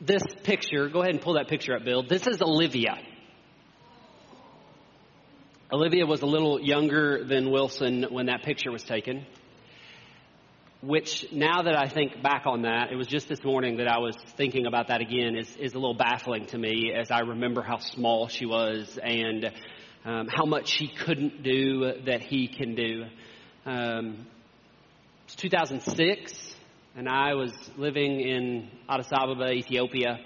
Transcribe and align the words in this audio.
this 0.00 0.22
picture, 0.44 0.88
go 0.88 1.00
ahead 1.00 1.14
and 1.14 1.20
pull 1.20 1.34
that 1.34 1.48
picture 1.48 1.74
up, 1.74 1.84
Bill. 1.84 2.02
This 2.02 2.26
is 2.26 2.40
Olivia. 2.40 2.96
Olivia 5.72 6.06
was 6.06 6.22
a 6.22 6.26
little 6.26 6.60
younger 6.60 7.24
than 7.24 7.50
Wilson 7.50 8.06
when 8.10 8.26
that 8.26 8.42
picture 8.42 8.70
was 8.70 8.82
taken. 8.82 9.26
Which, 10.80 11.26
now 11.32 11.62
that 11.62 11.76
I 11.76 11.88
think 11.88 12.22
back 12.22 12.44
on 12.46 12.62
that, 12.62 12.92
it 12.92 12.94
was 12.94 13.08
just 13.08 13.28
this 13.28 13.42
morning 13.42 13.78
that 13.78 13.88
I 13.88 13.98
was 13.98 14.16
thinking 14.36 14.66
about 14.66 14.88
that 14.88 15.00
again, 15.00 15.34
is, 15.36 15.48
is 15.56 15.72
a 15.72 15.78
little 15.78 15.96
baffling 15.96 16.46
to 16.46 16.58
me 16.58 16.92
as 16.96 17.10
I 17.10 17.20
remember 17.20 17.62
how 17.62 17.78
small 17.78 18.28
she 18.28 18.46
was 18.46 18.96
and 19.02 19.50
um, 20.04 20.28
how 20.28 20.44
much 20.44 20.68
she 20.68 20.86
couldn't 20.86 21.42
do 21.42 21.92
that 22.06 22.22
he 22.22 22.46
can 22.46 22.76
do. 22.76 23.04
Um, 23.66 24.26
it's 25.26 25.34
2006, 25.34 26.54
and 26.98 27.08
I 27.08 27.34
was 27.34 27.52
living 27.76 28.20
in 28.20 28.68
Addis 28.88 29.06
Ababa, 29.12 29.52
Ethiopia, 29.52 30.18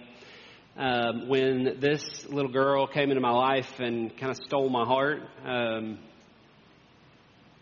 um, 0.79 1.29
when 1.29 1.79
this 1.81 2.27
little 2.31 2.51
girl 2.51 2.87
came 2.87 3.11
into 3.11 3.21
my 3.21 3.31
life 3.31 3.79
and 3.79 4.17
kind 4.17 4.31
of 4.31 4.39
stole 4.47 4.71
my 4.71 4.87
heart. 4.87 5.21
Um, 5.45 5.99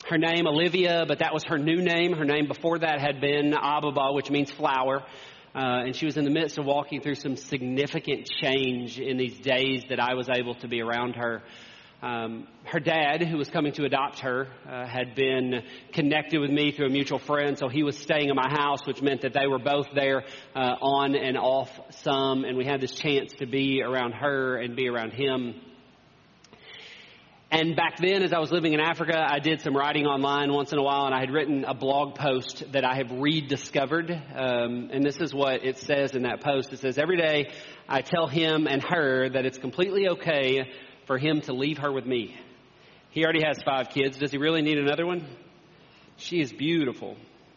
her 0.09 0.16
name 0.16 0.46
Olivia, 0.46 1.06
but 1.09 1.19
that 1.19 1.34
was 1.34 1.42
her 1.48 1.59
new 1.59 1.83
name. 1.83 2.12
Her 2.12 2.24
name 2.24 2.46
before 2.46 2.78
that 2.78 3.00
had 3.00 3.20
been 3.20 3.52
Ababa, 3.52 4.12
which 4.12 4.30
means 4.30 4.52
flower. 4.52 5.02
Uh, 5.56 5.83
and 5.86 5.97
she 5.97 6.06
was 6.06 6.16
in 6.16 6.22
the 6.22 6.30
midst 6.30 6.58
of 6.58 6.64
walking 6.64 7.00
through 7.00 7.16
some 7.16 7.34
significant 7.34 8.30
change 8.41 9.00
in 9.00 9.16
these 9.16 9.41
days 9.41 9.83
that 9.88 9.98
I 9.98 10.14
was 10.14 10.28
able 10.28 10.55
to 10.55 10.69
be 10.69 10.83
around 10.83 11.16
her. 11.16 11.42
Um, 12.02 12.48
her 12.64 12.80
dad, 12.80 13.22
who 13.22 13.36
was 13.36 13.50
coming 13.50 13.72
to 13.74 13.84
adopt 13.84 14.20
her, 14.20 14.48
uh, 14.66 14.86
had 14.86 15.14
been 15.14 15.62
connected 15.92 16.41
with 16.41 16.50
me 16.50 16.72
through 16.72 16.86
a 16.86 16.91
mutual 16.91 17.18
friend, 17.18 17.58
so 17.58 17.68
he 17.68 17.82
was 17.82 17.98
staying 17.98 18.30
in 18.30 18.36
my 18.36 18.48
house, 18.48 18.86
which 18.86 19.02
meant 19.02 19.20
that 19.20 19.34
they 19.34 19.46
were 19.46 19.58
both 19.58 19.88
there 19.95 20.24
uh, 20.56 20.77
on 20.80 21.14
and 21.14 21.36
off 21.36 21.68
some, 22.02 22.44
and 22.44 22.56
we 22.56 22.64
had 22.64 22.80
this 22.80 22.92
chance 22.92 23.34
to 23.34 23.46
be 23.46 23.82
around 23.82 24.12
her 24.12 24.56
and 24.56 24.77
be 24.77 24.88
around 24.88 25.12
him. 25.12 25.60
And 27.52 27.75
back 27.75 27.97
then, 28.00 28.22
as 28.22 28.32
I 28.32 28.38
was 28.38 28.53
living 28.53 28.75
in 28.75 28.80
Africa, 28.80 29.19
I 29.19 29.41
did 29.41 29.60
some 29.60 29.77
writing 29.77 30.06
online 30.06 30.53
once 30.53 30.72
in 30.72 30.78
a 30.78 30.82
while, 30.82 31.06
and 31.06 31.14
I 31.14 31.19
had 31.19 31.32
written 31.32 31.64
a 31.64 31.75
blog 31.75 32.14
post 32.14 32.62
that 32.72 32.84
I 32.84 32.94
have 32.94 33.10
rediscovered. 33.10 34.10
Um, 34.10 34.88
and 34.92 35.05
this 35.05 35.16
is 35.16 35.34
what 35.34 35.64
it 35.64 35.77
says 35.78 36.14
in 36.14 36.22
that 36.22 36.42
post. 36.42 36.72
It 36.72 36.78
says, 36.78 36.97
Every 36.97 37.19
day 37.19 37.50
I 37.88 38.03
tell 38.03 38.28
him 38.28 38.69
and 38.69 38.80
her 38.84 39.28
that 39.28 39.44
it's 39.44 39.58
completely 39.58 40.08
okay 40.10 40.70
for 41.11 41.19
him 41.19 41.41
to 41.41 41.53
leave 41.53 41.78
her 41.78 41.91
with 41.91 42.06
me. 42.06 42.36
He 43.11 43.25
already 43.25 43.42
has 43.44 43.61
five 43.64 43.89
kids. 43.89 44.16
Does 44.16 44.30
he 44.30 44.39
really 44.39 44.62
need 44.62 44.78
another 44.78 45.05
one? 45.05 45.27
She 46.19 46.41
is 46.41 46.53
beautiful. 46.53 47.16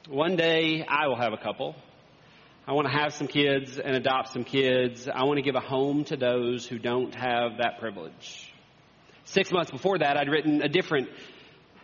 One 0.09 0.35
day 0.35 0.83
I 0.83 1.07
will 1.07 1.17
have 1.17 1.33
a 1.33 1.37
couple. 1.37 1.75
I 2.65 2.73
want 2.73 2.87
to 2.87 2.97
have 2.97 3.13
some 3.13 3.27
kids 3.27 3.77
and 3.77 3.95
adopt 3.95 4.29
some 4.29 4.43
kids. 4.43 5.07
I 5.07 5.25
want 5.25 5.37
to 5.37 5.43
give 5.43 5.53
a 5.53 5.59
home 5.59 6.03
to 6.05 6.17
those 6.17 6.65
who 6.65 6.79
don't 6.79 7.13
have 7.13 7.59
that 7.59 7.77
privilege. 7.79 8.51
Six 9.25 9.51
months 9.51 9.69
before 9.69 9.99
that, 9.99 10.17
I'd 10.17 10.29
written 10.29 10.63
a 10.63 10.67
different 10.67 11.09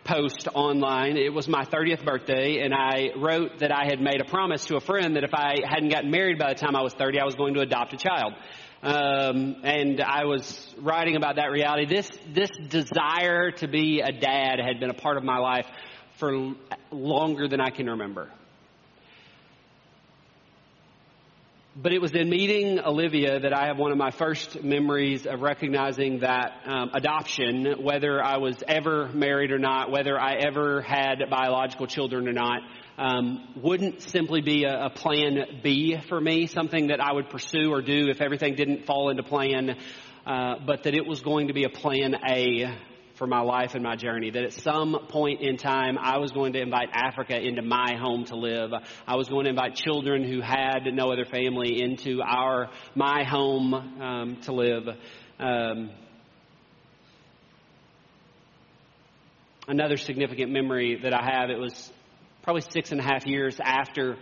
post 0.02 0.48
online. 0.52 1.16
It 1.16 1.32
was 1.32 1.46
my 1.46 1.64
30th 1.64 2.04
birthday, 2.04 2.62
and 2.64 2.74
I 2.74 3.10
wrote 3.16 3.60
that 3.60 3.70
I 3.70 3.84
had 3.84 4.00
made 4.00 4.20
a 4.20 4.24
promise 4.24 4.64
to 4.64 4.76
a 4.76 4.80
friend 4.80 5.14
that 5.14 5.22
if 5.22 5.34
I 5.34 5.58
hadn't 5.64 5.90
gotten 5.90 6.10
married 6.10 6.36
by 6.36 6.52
the 6.52 6.58
time 6.58 6.74
I 6.74 6.82
was 6.82 6.94
30, 6.94 7.20
I 7.20 7.24
was 7.24 7.36
going 7.36 7.54
to 7.54 7.60
adopt 7.60 7.92
a 7.92 7.96
child. 7.96 8.32
Um, 8.82 9.56
and 9.62 10.00
I 10.00 10.24
was 10.24 10.74
writing 10.78 11.16
about 11.16 11.36
that 11.36 11.50
reality. 11.50 11.84
This 11.84 12.08
this 12.32 12.50
desire 12.68 13.50
to 13.50 13.68
be 13.68 14.00
a 14.00 14.10
dad 14.10 14.58
had 14.58 14.80
been 14.80 14.88
a 14.88 14.94
part 14.94 15.18
of 15.18 15.24
my 15.24 15.36
life 15.36 15.66
for 16.18 16.54
longer 16.90 17.46
than 17.46 17.60
I 17.60 17.68
can 17.68 17.86
remember. 17.90 18.30
But 21.76 21.92
it 21.92 22.00
was 22.00 22.12
in 22.12 22.28
meeting 22.30 22.80
Olivia 22.80 23.40
that 23.40 23.52
I 23.52 23.66
have 23.66 23.78
one 23.78 23.92
of 23.92 23.98
my 23.98 24.10
first 24.10 24.62
memories 24.62 25.26
of 25.26 25.40
recognizing 25.40 26.20
that 26.20 26.52
um, 26.66 26.90
adoption, 26.94 27.82
whether 27.82 28.22
I 28.22 28.38
was 28.38 28.62
ever 28.66 29.08
married 29.08 29.50
or 29.50 29.58
not, 29.58 29.90
whether 29.90 30.18
I 30.18 30.34
ever 30.36 30.82
had 30.82 31.22
biological 31.30 31.86
children 31.86 32.28
or 32.28 32.32
not, 32.32 32.62
um, 33.00 33.54
wouldn't 33.56 34.02
simply 34.02 34.42
be 34.42 34.64
a, 34.64 34.86
a, 34.86 34.90
plan 34.90 35.38
B 35.62 35.96
for 36.06 36.20
me, 36.20 36.46
something 36.46 36.88
that 36.88 37.00
I 37.00 37.14
would 37.14 37.30
pursue 37.30 37.72
or 37.72 37.80
do 37.80 38.08
if 38.10 38.20
everything 38.20 38.56
didn't 38.56 38.84
fall 38.84 39.08
into 39.08 39.22
plan, 39.22 39.74
uh, 40.26 40.56
but 40.66 40.82
that 40.82 40.94
it 40.94 41.06
was 41.06 41.22
going 41.22 41.48
to 41.48 41.54
be 41.54 41.64
a 41.64 41.70
plan 41.70 42.14
A 42.28 42.76
for 43.14 43.26
my 43.26 43.40
life 43.40 43.74
and 43.74 43.82
my 43.82 43.96
journey. 43.96 44.30
That 44.30 44.44
at 44.44 44.52
some 44.52 45.06
point 45.08 45.40
in 45.40 45.56
time, 45.56 45.96
I 45.98 46.18
was 46.18 46.30
going 46.32 46.52
to 46.52 46.60
invite 46.60 46.90
Africa 46.92 47.40
into 47.40 47.62
my 47.62 47.96
home 47.98 48.26
to 48.26 48.36
live. 48.36 48.70
I 49.06 49.16
was 49.16 49.30
going 49.30 49.44
to 49.44 49.50
invite 49.50 49.76
children 49.76 50.22
who 50.22 50.42
had 50.42 50.80
no 50.92 51.10
other 51.10 51.24
family 51.24 51.80
into 51.80 52.20
our 52.20 52.68
my 52.94 53.24
home 53.24 53.72
um, 53.72 54.40
to 54.42 54.52
live. 54.52 54.84
Um, 55.38 55.90
another 59.66 59.96
significant 59.96 60.52
memory 60.52 61.00
that 61.02 61.14
I 61.14 61.24
have, 61.32 61.48
it 61.48 61.58
was 61.58 61.90
probably 62.42 62.62
six 62.70 62.90
and 62.90 63.00
a 63.00 63.02
half 63.02 63.26
years 63.26 63.60
after 63.62 64.16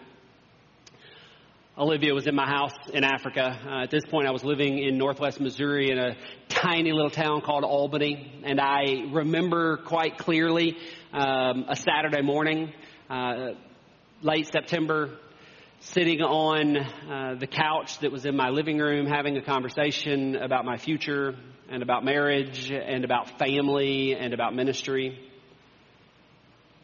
Olivia 1.77 2.13
was 2.13 2.27
in 2.27 2.35
my 2.35 2.47
house 2.47 2.75
in 2.93 3.05
Africa. 3.05 3.57
Uh, 3.65 3.83
at 3.85 3.91
this 3.91 4.03
point, 4.11 4.27
I 4.27 4.33
was 4.33 4.43
living 4.43 4.79
in 4.81 4.99
northwest 4.99 5.41
Missouri 5.41 5.91
in 5.93 5.99
a 5.99 6.17
tiny 6.49 6.91
little 6.91 7.11
town 7.11 7.41
called 7.43 7.63
Albany. 7.63 8.43
And 8.45 8.61
I 8.61 9.05
remember 9.13 9.77
quite 9.77 10.19
clearly 10.19 10.77
um, 11.13 11.67
a 11.69 11.77
Saturday 11.77 12.23
morning, 12.23 12.73
uh, 13.09 13.51
late 14.23 14.49
September, 14.53 15.17
sitting 15.79 16.21
on 16.21 16.77
uh, 16.77 17.37
the 17.39 17.47
couch 17.47 18.01
that 18.01 18.11
was 18.11 18.27
in 18.27 18.35
my 18.35 18.49
living 18.49 18.79
room 18.79 19.07
having 19.07 19.37
a 19.37 19.43
conversation 19.43 20.35
about 20.35 20.65
my 20.65 20.77
future 20.77 21.37
and 21.71 21.85
about 21.85 22.05
marriage 22.05 22.73
and 22.73 23.05
about 23.05 23.39
family 23.39 24.17
and 24.17 24.35
about 24.35 24.57
ministry. 24.57 25.28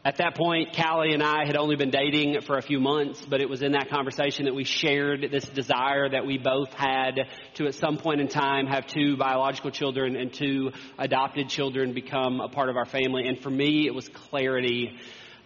At 0.07 0.19
that 0.19 0.35
point, 0.35 0.77
Callie 0.77 1.15
and 1.15 1.23
I 1.23 1.47
had 1.47 1.57
only 1.57 1.77
been 1.77 1.89
dating 1.89 2.43
for 2.43 2.59
a 2.59 2.63
few 2.63 2.79
months, 2.79 3.25
but 3.27 3.41
it 3.41 3.49
was 3.49 3.63
in 3.63 3.73
that 3.73 3.89
conversation 3.89 4.45
that 4.45 4.55
we 4.55 4.65
shared 4.65 5.27
this 5.31 5.49
desire 5.49 6.11
that 6.11 6.27
we 6.27 6.37
both 6.37 6.75
had 6.75 7.21
to 7.55 7.67
at 7.67 7.75
some 7.75 7.97
point 7.97 8.21
in 8.21 8.29
time 8.29 8.67
have 8.67 8.87
two 8.87 9.17
biological 9.17 9.71
children 9.71 10.15
and 10.15 10.31
two 10.31 10.73
adopted 10.99 11.49
children 11.49 11.95
become 11.95 12.43
a 12.43 12.51
part 12.51 12.69
of 12.69 12.77
our 12.77 12.85
family. 12.85 13.27
And 13.27 13.41
for 13.41 13.49
me, 13.49 13.87
it 13.87 13.95
was 13.95 14.07
clarity 14.11 14.99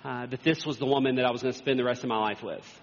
uh, 0.03 0.27
that 0.27 0.43
this 0.43 0.67
was 0.67 0.77
the 0.79 0.87
woman 0.87 1.15
that 1.17 1.25
I 1.25 1.31
was 1.31 1.41
going 1.41 1.53
to 1.53 1.59
spend 1.59 1.79
the 1.79 1.85
rest 1.85 2.03
of 2.03 2.09
my 2.09 2.19
life 2.19 2.43
with. 2.43 2.81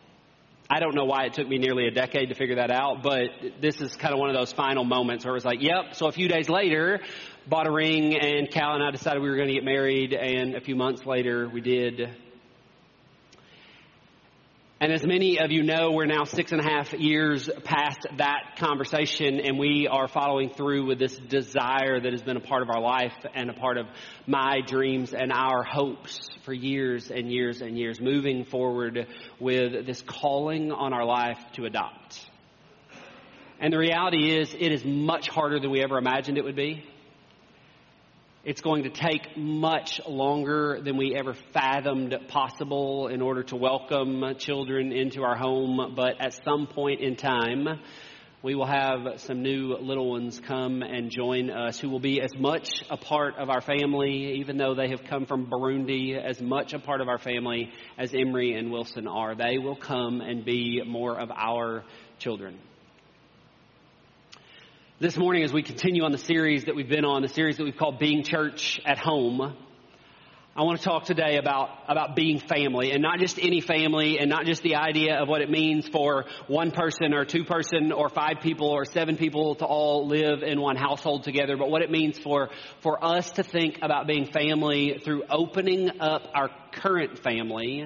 I 0.69 0.80
don't 0.80 0.96
know 0.96 1.06
why 1.06 1.25
it 1.25 1.34
took 1.34 1.47
me 1.47 1.58
nearly 1.58 1.88
a 1.88 1.91
decade 1.91 2.30
to 2.30 2.35
figure 2.35 2.56
that 2.56 2.72
out, 2.72 3.03
but 3.03 3.25
this 3.62 3.81
is 3.81 3.96
kind 3.96 4.14
of 4.14 4.19
one 4.19 4.30
of 4.30 4.35
those 4.35 4.52
final 4.52 4.84
moments 4.84 5.24
where 5.24 5.34
it 5.34 5.35
was 5.35 5.46
like, 5.46 5.62
yep. 5.62 5.94
So 5.94 6.08
a 6.08 6.12
few 6.12 6.28
days 6.28 6.50
later, 6.50 7.02
bought 7.47 7.67
a 7.67 7.72
ring, 7.72 8.16
and 8.16 8.50
Cal 8.50 8.73
and 8.73 8.83
I 8.83 8.91
decided 8.91 9.22
we 9.22 9.29
were 9.29 9.35
going 9.35 9.50
to 9.50 9.53
get 9.53 9.63
married, 9.63 10.13
and 10.13 10.56
a 10.56 10.61
few 10.61 10.75
months 10.75 11.06
later, 11.06 11.47
we 11.47 11.61
did. 11.61 12.09
And 14.79 14.91
as 14.91 15.06
many 15.06 15.39
of 15.39 15.51
you 15.51 15.63
know, 15.63 15.91
we're 15.91 16.05
now 16.05 16.23
six 16.23 16.51
and 16.51 16.59
a 16.59 16.63
half 16.63 16.91
years 16.94 17.50
past 17.63 18.07
that 18.17 18.55
conversation, 18.57 19.39
and 19.39 19.59
we 19.59 19.88
are 19.88 20.07
following 20.07 20.50
through 20.50 20.88
with 20.88 20.97
this 20.97 21.16
desire 21.16 22.00
that 22.00 22.11
has 22.11 22.23
been 22.23 22.38
a 22.38 22.41
part 22.41 22.63
of 22.63 22.69
our 22.69 22.81
life 22.81 23.13
and 23.35 23.50
a 23.50 23.53
part 23.53 23.78
of 23.78 23.85
my 24.25 24.61
dreams 24.66 25.13
and 25.13 25.31
our 25.31 25.63
hopes 25.63 26.29
for 26.45 26.53
years 26.53 27.11
and 27.11 27.31
years 27.31 27.61
and 27.61 27.78
years, 27.78 28.01
moving 28.01 28.44
forward 28.44 29.07
with 29.39 29.85
this 29.85 30.01
calling 30.01 30.72
on 30.72 30.94
our 30.94 31.05
life 31.05 31.39
to 31.53 31.66
adopt. 31.66 32.25
And 33.59 33.72
the 33.72 33.78
reality 33.78 34.35
is, 34.35 34.53
it 34.53 34.72
is 34.72 34.84
much 34.84 35.29
harder 35.29 35.59
than 35.59 35.69
we 35.69 35.84
ever 35.84 35.97
imagined 35.97 36.38
it 36.38 36.44
would 36.44 36.55
be. 36.55 36.84
It's 38.45 38.61
going 38.61 38.83
to 38.83 38.91
take 38.91 39.35
much 39.35 40.00
longer 40.07 40.79
than 40.79 40.97
we 40.97 41.16
ever 41.16 41.33
fathomed 41.51 42.16
possible 42.28 43.07
in 43.07 43.19
order 43.19 43.41
to 43.41 43.56
welcome 43.56 44.23
children 44.38 44.91
into 44.91 45.23
our 45.23 45.35
home, 45.35 45.95
but 45.95 46.22
at 46.22 46.39
some 46.45 46.67
point 46.67 47.01
in 47.01 47.16
time, 47.16 47.67
we 48.43 48.53
will 48.53 48.67
have 48.67 49.20
some 49.22 49.41
new 49.41 49.75
little 49.81 50.11
ones 50.11 50.40
come 50.40 50.84
and 50.84 51.09
join 51.09 51.49
us 51.49 51.79
who 51.79 51.90
will 51.90 51.99
be 51.99 52.22
as 52.22 52.37
much 52.37 52.70
a 52.91 52.97
part 52.97 53.34
of 53.40 53.49
our 53.49 53.61
family, 53.61 54.35
even 54.37 54.58
though 54.58 54.75
they 54.75 54.90
have 54.90 55.05
come 55.05 55.25
from 55.25 55.47
Burundi, 55.47 56.16
as 56.16 56.40
much 56.40 56.73
a 56.73 56.79
part 56.79 57.02
of 57.02 57.08
our 57.08 57.17
family 57.17 57.72
as 57.97 58.14
Emery 58.14 58.53
and 58.53 58.72
Wilson 58.72 59.08
are. 59.08 59.34
They 59.34 59.58
will 59.58 59.75
come 59.75 60.22
and 60.22 60.46
be 60.46 60.84
more 60.85 61.20
of 61.20 61.31
our 61.31 61.84
children. 62.20 62.59
This 64.97 65.18
morning, 65.18 65.44
as 65.44 65.52
we 65.52 65.62
continue 65.62 66.06
on 66.06 66.14
the 66.14 66.18
series 66.18 66.64
that 66.64 66.76
we've 66.78 66.88
been 66.88 67.03
on, 67.03 67.22
the 67.22 67.28
series 67.28 67.58
that 67.58 67.66
we've 67.66 67.76
called 67.76 68.00
Being 68.00 68.24
Church 68.24 68.80
at 68.86 68.97
Home, 68.97 69.42
I 70.56 70.64
want 70.64 70.80
to 70.80 70.86
talk 70.86 71.03
today 71.03 71.36
about, 71.36 71.68
about 71.90 72.16
being 72.16 72.40
family 72.40 72.94
and 72.94 73.02
not 73.02 73.20
just 73.20 73.38
any 73.38 73.59
family 73.59 74.20
and 74.20 74.30
not 74.30 74.46
just 74.46 74.64
the 74.64 74.78
idea 74.78 75.22
of 75.22 75.28
what 75.28 75.42
it 75.42 75.50
means 75.50 75.86
for 75.86 76.24
one 76.47 76.72
person 76.72 77.14
or 77.14 77.26
two 77.26 77.44
person 77.44 77.92
or 77.92 78.08
five 78.08 78.36
people 78.42 78.70
or 78.70 78.86
seven 78.86 79.18
people 79.18 79.56
to 79.56 79.66
all 79.66 80.08
live 80.08 80.44
in 80.44 80.62
one 80.62 80.78
household 80.78 81.26
together, 81.26 81.58
but 81.58 81.70
what 81.70 81.82
it 81.82 81.92
means 81.92 82.18
for, 82.18 82.50
for 82.82 83.03
us 83.03 83.30
to 83.32 83.44
think 83.44 83.80
about 83.82 84.08
being 84.08 84.32
family 84.32 85.02
through 85.03 85.24
opening 85.30 86.00
up 86.00 86.22
our 86.34 86.50
current 86.72 87.20
family 87.20 87.84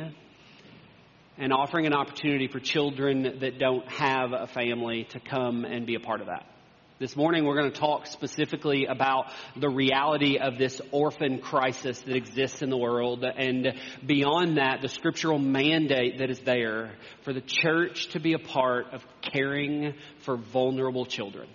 and 1.40 1.52
offering 1.52 1.88
an 1.88 1.94
opportunity 1.94 2.48
for 2.48 2.60
children 2.60 3.40
that 3.40 3.58
don't 3.58 3.92
have 3.92 4.32
a 4.32 4.46
family 4.46 5.06
to 5.06 5.20
come 5.20 5.66
and 5.66 5.88
be 5.88 5.96
a 5.96 6.00
part 6.00 6.22
of 6.22 6.28
that. 6.28 6.46
This 7.00 7.16
morning 7.16 7.46
we're 7.46 7.56
going 7.56 7.72
to 7.72 7.80
talk 7.80 8.08
specifically 8.08 8.86
about 8.86 9.28
the 9.56 9.70
reality 9.70 10.38
of 10.38 10.58
this 10.58 10.82
orphan 10.92 11.40
crisis 11.40 12.02
that 12.02 12.14
exists 12.14 12.62
in 12.62 12.70
the 12.70 12.78
world 12.78 13.24
and 13.24 13.74
beyond 14.06 14.58
that, 14.58 14.82
the 14.82 14.90
scriptural 14.90 15.40
mandate 15.40 16.18
that 16.18 16.30
is 16.30 16.42
there 16.42 16.92
for 17.22 17.32
the 17.32 17.40
church 17.40 18.10
to 18.10 18.20
be 18.20 18.34
a 18.34 18.38
part 18.38 18.88
of 18.92 19.02
caring 19.22 19.94
for 20.26 20.36
vulnerable 20.36 21.06
children. 21.06 21.48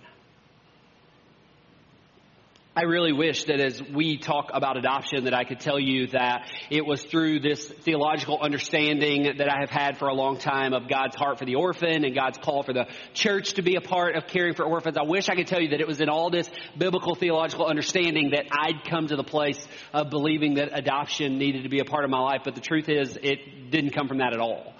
I 2.77 2.81
really 2.81 3.13
wish 3.13 3.45
that 3.45 3.61
as 3.61 3.81
we 3.81 4.17
talk 4.17 4.51
about 4.53 4.75
adoption 4.75 5.23
that 5.23 5.33
I 5.33 5.45
could 5.45 5.61
tell 5.61 5.79
you 5.79 6.07
that 6.07 6.51
it 6.69 6.85
was 6.85 7.01
through 7.01 7.39
this 7.39 7.65
theological 7.69 8.37
understanding 8.41 9.37
that 9.37 9.49
I 9.49 9.61
have 9.61 9.69
had 9.69 9.97
for 9.97 10.09
a 10.09 10.13
long 10.13 10.39
time 10.39 10.73
of 10.73 10.89
God's 10.89 11.15
heart 11.15 11.39
for 11.39 11.45
the 11.45 11.55
orphan 11.55 12.03
and 12.03 12.13
God's 12.13 12.37
call 12.37 12.63
for 12.63 12.73
the 12.73 12.87
church 13.13 13.53
to 13.53 13.61
be 13.61 13.77
a 13.77 13.81
part 13.81 14.17
of 14.17 14.27
caring 14.27 14.55
for 14.55 14.65
orphans. 14.65 14.97
I 14.97 15.03
wish 15.03 15.29
I 15.29 15.35
could 15.35 15.47
tell 15.47 15.61
you 15.61 15.69
that 15.69 15.79
it 15.79 15.87
was 15.87 16.01
in 16.01 16.09
all 16.09 16.29
this 16.29 16.49
biblical 16.77 17.15
theological 17.15 17.65
understanding 17.65 18.31
that 18.31 18.47
I'd 18.51 18.83
come 18.83 19.07
to 19.07 19.15
the 19.15 19.23
place 19.23 19.65
of 19.93 20.09
believing 20.09 20.55
that 20.55 20.77
adoption 20.77 21.37
needed 21.37 21.63
to 21.63 21.69
be 21.69 21.79
a 21.79 21.85
part 21.85 22.03
of 22.03 22.09
my 22.09 22.19
life, 22.19 22.41
but 22.43 22.55
the 22.55 22.61
truth 22.61 22.89
is 22.89 23.17
it 23.23 23.71
didn't 23.71 23.91
come 23.91 24.09
from 24.09 24.17
that 24.17 24.33
at 24.33 24.41
all. 24.41 24.73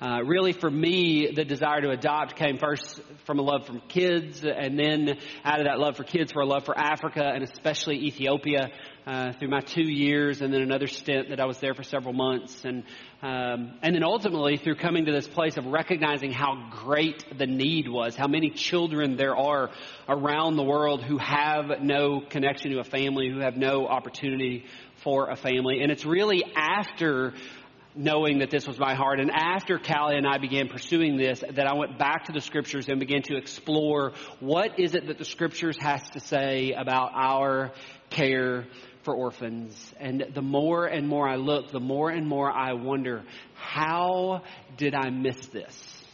Uh, 0.00 0.22
really, 0.24 0.52
for 0.52 0.70
me, 0.70 1.30
the 1.34 1.44
desire 1.44 1.82
to 1.82 1.90
adopt 1.90 2.36
came 2.36 2.56
first 2.56 3.00
from 3.26 3.38
a 3.38 3.42
love 3.42 3.66
for 3.66 3.78
kids, 3.88 4.42
and 4.44 4.78
then 4.78 5.18
out 5.44 5.60
of 5.60 5.66
that 5.66 5.78
love 5.78 5.96
for 5.96 6.04
kids, 6.04 6.32
for 6.32 6.40
a 6.40 6.46
love 6.46 6.64
for 6.64 6.76
Africa 6.76 7.22
and 7.22 7.44
especially 7.44 8.06
Ethiopia. 8.06 8.70
Uh, 9.06 9.32
through 9.32 9.48
my 9.48 9.60
two 9.60 9.90
years, 9.90 10.42
and 10.42 10.52
then 10.52 10.60
another 10.60 10.86
stint 10.86 11.30
that 11.30 11.40
I 11.40 11.46
was 11.46 11.58
there 11.58 11.74
for 11.74 11.82
several 11.82 12.12
months, 12.12 12.64
and 12.64 12.84
um, 13.22 13.78
and 13.82 13.94
then 13.94 14.04
ultimately 14.04 14.58
through 14.58 14.76
coming 14.76 15.06
to 15.06 15.12
this 15.12 15.26
place 15.26 15.56
of 15.56 15.64
recognizing 15.64 16.30
how 16.32 16.68
great 16.70 17.24
the 17.36 17.46
need 17.46 17.88
was, 17.88 18.14
how 18.14 18.28
many 18.28 18.50
children 18.50 19.16
there 19.16 19.34
are 19.34 19.70
around 20.06 20.56
the 20.56 20.62
world 20.62 21.02
who 21.02 21.16
have 21.16 21.80
no 21.80 22.20
connection 22.20 22.72
to 22.72 22.78
a 22.80 22.84
family, 22.84 23.30
who 23.30 23.40
have 23.40 23.56
no 23.56 23.88
opportunity 23.88 24.66
for 25.02 25.30
a 25.30 25.34
family, 25.34 25.80
and 25.80 25.90
it's 25.90 26.04
really 26.04 26.44
after 26.54 27.32
knowing 27.94 28.38
that 28.38 28.50
this 28.50 28.66
was 28.66 28.78
my 28.78 28.94
heart. 28.94 29.20
And 29.20 29.30
after 29.30 29.78
Callie 29.78 30.16
and 30.16 30.26
I 30.26 30.38
began 30.38 30.68
pursuing 30.68 31.16
this, 31.16 31.42
that 31.50 31.66
I 31.66 31.74
went 31.74 31.98
back 31.98 32.24
to 32.26 32.32
the 32.32 32.40
scriptures 32.40 32.88
and 32.88 33.00
began 33.00 33.22
to 33.22 33.36
explore 33.36 34.12
what 34.38 34.78
is 34.78 34.94
it 34.94 35.06
that 35.08 35.18
the 35.18 35.24
scriptures 35.24 35.76
has 35.80 36.02
to 36.10 36.20
say 36.20 36.72
about 36.72 37.12
our 37.14 37.72
care 38.10 38.66
for 39.02 39.14
orphans. 39.14 39.94
And 39.98 40.24
the 40.34 40.42
more 40.42 40.86
and 40.86 41.08
more 41.08 41.28
I 41.28 41.36
look, 41.36 41.72
the 41.72 41.80
more 41.80 42.10
and 42.10 42.26
more 42.26 42.50
I 42.50 42.74
wonder, 42.74 43.24
how 43.54 44.42
did 44.76 44.94
I 44.94 45.10
miss 45.10 45.46
this? 45.48 46.04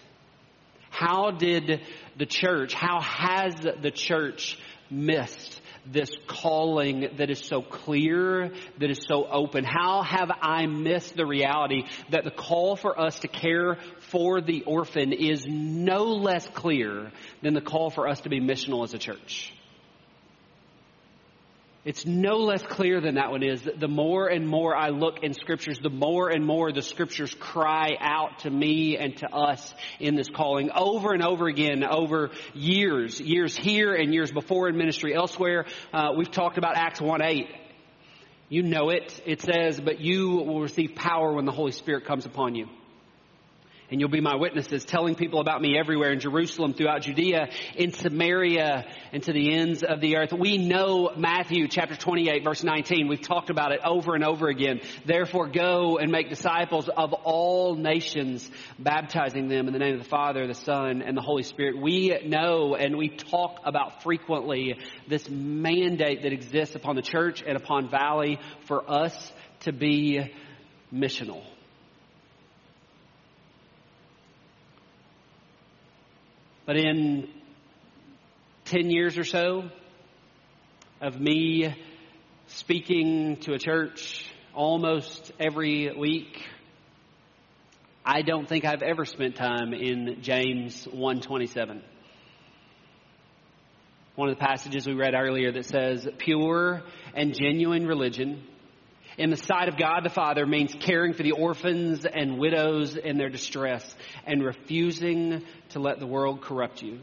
How 0.90 1.30
did 1.30 1.82
the 2.16 2.26
church, 2.26 2.72
how 2.72 3.02
has 3.02 3.54
the 3.82 3.90
church 3.90 4.58
missed 4.90 5.55
this 5.92 6.10
calling 6.26 7.08
that 7.16 7.30
is 7.30 7.40
so 7.40 7.62
clear, 7.62 8.52
that 8.78 8.90
is 8.90 9.00
so 9.08 9.26
open? 9.26 9.64
How 9.64 10.02
have 10.02 10.30
I 10.40 10.66
missed 10.66 11.16
the 11.16 11.26
reality 11.26 11.84
that 12.10 12.24
the 12.24 12.30
call 12.30 12.76
for 12.76 12.98
us 12.98 13.18
to 13.20 13.28
care 13.28 13.78
for 14.00 14.40
the 14.40 14.62
orphan 14.64 15.12
is 15.12 15.46
no 15.48 16.04
less 16.04 16.46
clear 16.48 17.10
than 17.42 17.54
the 17.54 17.60
call 17.60 17.90
for 17.90 18.08
us 18.08 18.20
to 18.22 18.28
be 18.28 18.40
missional 18.40 18.84
as 18.84 18.94
a 18.94 18.98
church? 18.98 19.52
It's 21.86 22.04
no 22.04 22.38
less 22.38 22.64
clear 22.64 23.00
than 23.00 23.14
that 23.14 23.30
one 23.30 23.44
is. 23.44 23.62
The 23.62 23.86
more 23.86 24.26
and 24.26 24.44
more 24.48 24.74
I 24.74 24.88
look 24.88 25.22
in 25.22 25.34
scriptures, 25.34 25.78
the 25.78 25.88
more 25.88 26.30
and 26.30 26.44
more 26.44 26.72
the 26.72 26.82
scriptures 26.82 27.32
cry 27.38 27.96
out 28.00 28.40
to 28.40 28.50
me 28.50 28.98
and 28.98 29.16
to 29.18 29.32
us 29.32 29.72
in 30.00 30.16
this 30.16 30.28
calling 30.28 30.72
over 30.74 31.12
and 31.12 31.22
over 31.22 31.46
again 31.46 31.84
over 31.84 32.32
years, 32.54 33.20
years 33.20 33.56
here 33.56 33.94
and 33.94 34.12
years 34.12 34.32
before 34.32 34.68
in 34.68 34.76
ministry 34.76 35.14
elsewhere. 35.14 35.66
Uh, 35.92 36.08
we've 36.16 36.32
talked 36.32 36.58
about 36.58 36.76
Acts 36.76 37.00
1 37.00 37.22
8. 37.22 37.46
You 38.48 38.64
know 38.64 38.90
it. 38.90 39.22
It 39.24 39.42
says, 39.42 39.80
but 39.80 40.00
you 40.00 40.30
will 40.38 40.62
receive 40.62 40.96
power 40.96 41.32
when 41.32 41.44
the 41.44 41.52
Holy 41.52 41.70
Spirit 41.70 42.04
comes 42.04 42.26
upon 42.26 42.56
you 42.56 42.66
and 43.90 44.00
you'll 44.00 44.10
be 44.10 44.20
my 44.20 44.36
witnesses, 44.36 44.84
telling 44.84 45.14
people 45.14 45.40
about 45.40 45.60
me 45.60 45.78
everywhere 45.78 46.12
in 46.12 46.20
Jerusalem, 46.20 46.74
throughout 46.74 47.02
Judea, 47.02 47.48
in 47.76 47.92
Samaria, 47.92 48.84
and 49.12 49.22
to 49.22 49.32
the 49.32 49.54
ends 49.54 49.82
of 49.82 50.00
the 50.00 50.16
earth. 50.16 50.32
We 50.32 50.58
know 50.58 51.10
Matthew 51.16 51.68
chapter 51.68 51.96
28 51.96 52.44
verse 52.44 52.64
19. 52.64 53.08
We've 53.08 53.20
talked 53.20 53.50
about 53.50 53.72
it 53.72 53.80
over 53.84 54.14
and 54.14 54.24
over 54.24 54.48
again. 54.48 54.80
Therefore 55.04 55.48
go 55.48 55.98
and 55.98 56.10
make 56.10 56.28
disciples 56.28 56.88
of 56.88 57.12
all 57.12 57.74
nations, 57.74 58.48
baptizing 58.78 59.48
them 59.48 59.66
in 59.66 59.72
the 59.72 59.78
name 59.78 59.94
of 59.94 60.02
the 60.02 60.08
Father, 60.08 60.46
the 60.46 60.54
Son, 60.54 61.02
and 61.02 61.16
the 61.16 61.22
Holy 61.22 61.42
Spirit. 61.42 61.80
We 61.80 62.18
know 62.24 62.74
and 62.74 62.96
we 62.96 63.08
talk 63.08 63.60
about 63.64 64.02
frequently 64.02 64.78
this 65.08 65.28
mandate 65.28 66.22
that 66.22 66.32
exists 66.32 66.74
upon 66.74 66.96
the 66.96 67.02
church 67.02 67.42
and 67.46 67.56
upon 67.56 67.88
Valley 67.90 68.38
for 68.66 68.88
us 68.90 69.32
to 69.60 69.72
be 69.72 70.32
missional. 70.92 71.42
But 76.66 76.76
in 76.76 77.28
10 78.64 78.90
years 78.90 79.16
or 79.16 79.22
so 79.22 79.70
of 81.00 81.20
me 81.20 81.72
speaking 82.48 83.36
to 83.42 83.52
a 83.52 83.58
church 83.58 84.28
almost 84.52 85.30
every 85.38 85.96
week, 85.96 86.44
I 88.04 88.22
don't 88.22 88.48
think 88.48 88.64
I've 88.64 88.82
ever 88.82 89.04
spent 89.04 89.36
time 89.36 89.72
in 89.74 90.22
James 90.22 90.86
127. 90.86 91.84
One 94.16 94.28
of 94.28 94.36
the 94.36 94.44
passages 94.44 94.88
we 94.88 94.94
read 94.94 95.14
earlier 95.14 95.52
that 95.52 95.66
says, 95.66 96.08
pure 96.18 96.82
and 97.14 97.32
genuine 97.32 97.86
religion 97.86 98.42
in 99.18 99.30
the 99.30 99.36
sight 99.36 99.68
of 99.68 99.76
God 99.76 100.00
the 100.04 100.10
Father 100.10 100.46
means 100.46 100.74
caring 100.78 101.14
for 101.14 101.22
the 101.22 101.32
orphans 101.32 102.04
and 102.04 102.38
widows 102.38 102.96
in 102.96 103.16
their 103.16 103.30
distress 103.30 103.94
and 104.26 104.44
refusing 104.44 105.42
to 105.70 105.80
let 105.80 105.98
the 105.98 106.06
world 106.06 106.42
corrupt 106.42 106.82
you. 106.82 107.00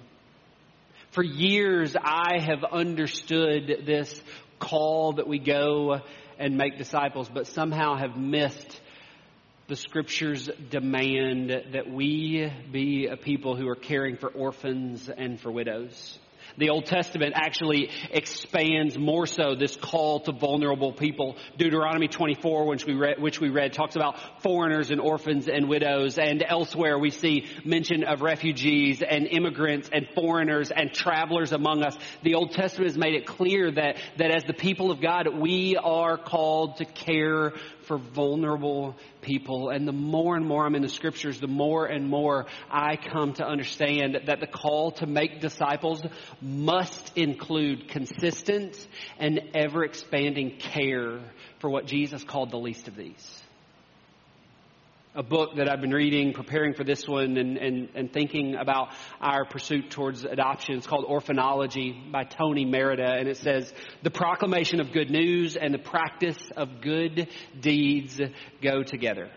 For 1.12 1.24
years, 1.24 1.95
I 1.95 2.39
have 2.39 2.63
understood 2.63 3.83
this 3.86 4.21
call 4.60 5.13
that 5.13 5.27
we 5.27 5.39
go 5.39 6.01
and 6.39 6.57
make 6.57 6.77
disciples, 6.77 7.30
but 7.31 7.48
somehow 7.48 7.95
have 7.98 8.18
missed 8.18 8.81
the 9.68 9.75
scriptures 9.75 10.50
demand 10.69 11.50
that 11.50 11.89
we 11.89 12.51
be 12.71 13.07
a 13.07 13.15
people 13.15 13.56
who 13.56 13.68
are 13.69 13.75
caring 13.75 14.18
for 14.18 14.30
orphans 14.30 15.10
and 15.10 15.39
for 15.39 15.51
widows. 15.51 16.19
The 16.57 16.69
Old 16.69 16.86
Testament 16.86 17.33
actually 17.36 17.89
expands 18.12 18.98
more 18.98 19.25
so 19.25 19.55
this 19.55 19.75
call 19.75 20.19
to 20.22 20.31
vulnerable 20.31 20.93
people. 20.93 21.36
Deuteronomy 21.57 22.07
24, 22.07 22.67
which 22.67 22.86
we 22.86 22.93
read, 22.93 23.19
which 23.19 23.39
we 23.39 23.50
read 23.50 23.74
talks 23.74 23.95
about 23.95 24.41
foreigners 24.43 24.91
and 24.91 25.01
orphans 25.01 25.48
and 25.48 25.67
widows. 25.67 26.17
And 26.17 26.43
elsewhere 26.48 27.00
we 27.00 27.10
see 27.10 27.48
mention 27.65 28.03
of 28.03 28.22
refugees 28.22 29.01
and 29.01 29.27
immigrants 29.27 29.89
and 29.91 30.07
foreigners 30.13 30.72
and 30.72 30.93
travelers 30.93 31.51
among 31.51 31.83
us. 31.83 31.98
The 32.22 32.36
Old 32.36 32.51
Testament 32.51 32.91
has 32.91 32.98
made 32.98 33.15
it 33.15 33.25
clear 33.25 33.72
that, 33.72 33.98
that 34.17 34.31
as 34.31 34.43
the 34.43 34.53
people 34.53 34.91
of 34.91 35.01
God, 35.01 35.27
we 35.39 35.75
are 35.75 36.17
called 36.17 36.77
to 36.77 36.86
care 36.86 37.53
for 37.85 37.97
vulnerable 37.97 38.95
people. 39.21 39.69
And 39.69 39.87
the 39.87 39.91
more 39.93 40.35
and 40.35 40.45
more 40.45 40.65
I'm 40.65 40.75
in 40.75 40.81
the 40.81 40.89
scriptures, 40.89 41.39
the 41.39 41.47
more 41.47 41.85
and 41.85 42.09
more 42.09 42.45
I 42.69 42.95
come 42.95 43.33
to 43.33 43.45
understand 43.45 44.17
that 44.25 44.39
the 44.39 44.47
call 44.47 44.91
to 44.93 45.05
make 45.05 45.41
disciples 45.41 46.01
must 46.41 47.17
include 47.17 47.89
consistent 47.89 48.87
and 49.19 49.41
ever 49.53 49.83
expanding 49.83 50.57
care 50.57 51.19
for 51.59 51.69
what 51.69 51.85
Jesus 51.85 52.23
called 52.23 52.51
the 52.51 52.57
least 52.57 52.87
of 52.87 52.95
these 52.95 53.42
a 55.15 55.24
book 55.24 55.55
that 55.58 55.70
I've 55.70 55.82
been 55.82 55.93
reading, 55.93 56.34
preparing 56.34 56.74
for 56.74 56.84
this 56.84 57.08
one, 57.08 57.38
and, 57.38 57.58
and, 57.58 57.89
and 57.93 58.12
thinking 58.12 58.55
about 58.55 58.89
our 59.22 59.46
pursuit 59.46 59.91
towards 59.91 60.24
adoption. 60.24 60.75
It's 60.75 60.88
called 60.88 61.05
Orphanology 61.05 62.12
by 62.12 62.24
Tony 62.24 62.65
Merida, 62.65 63.13
and 63.20 63.27
it 63.27 63.38
says, 63.38 63.72
The 64.01 64.10
proclamation 64.10 64.79
of 64.79 64.91
good 64.91 65.12
news 65.12 65.55
and 65.55 65.74
the 65.74 65.79
practice 65.79 66.39
of 66.58 66.82
good 66.82 67.27
deeds 67.60 68.20
go 68.62 68.82
together. 68.82 69.29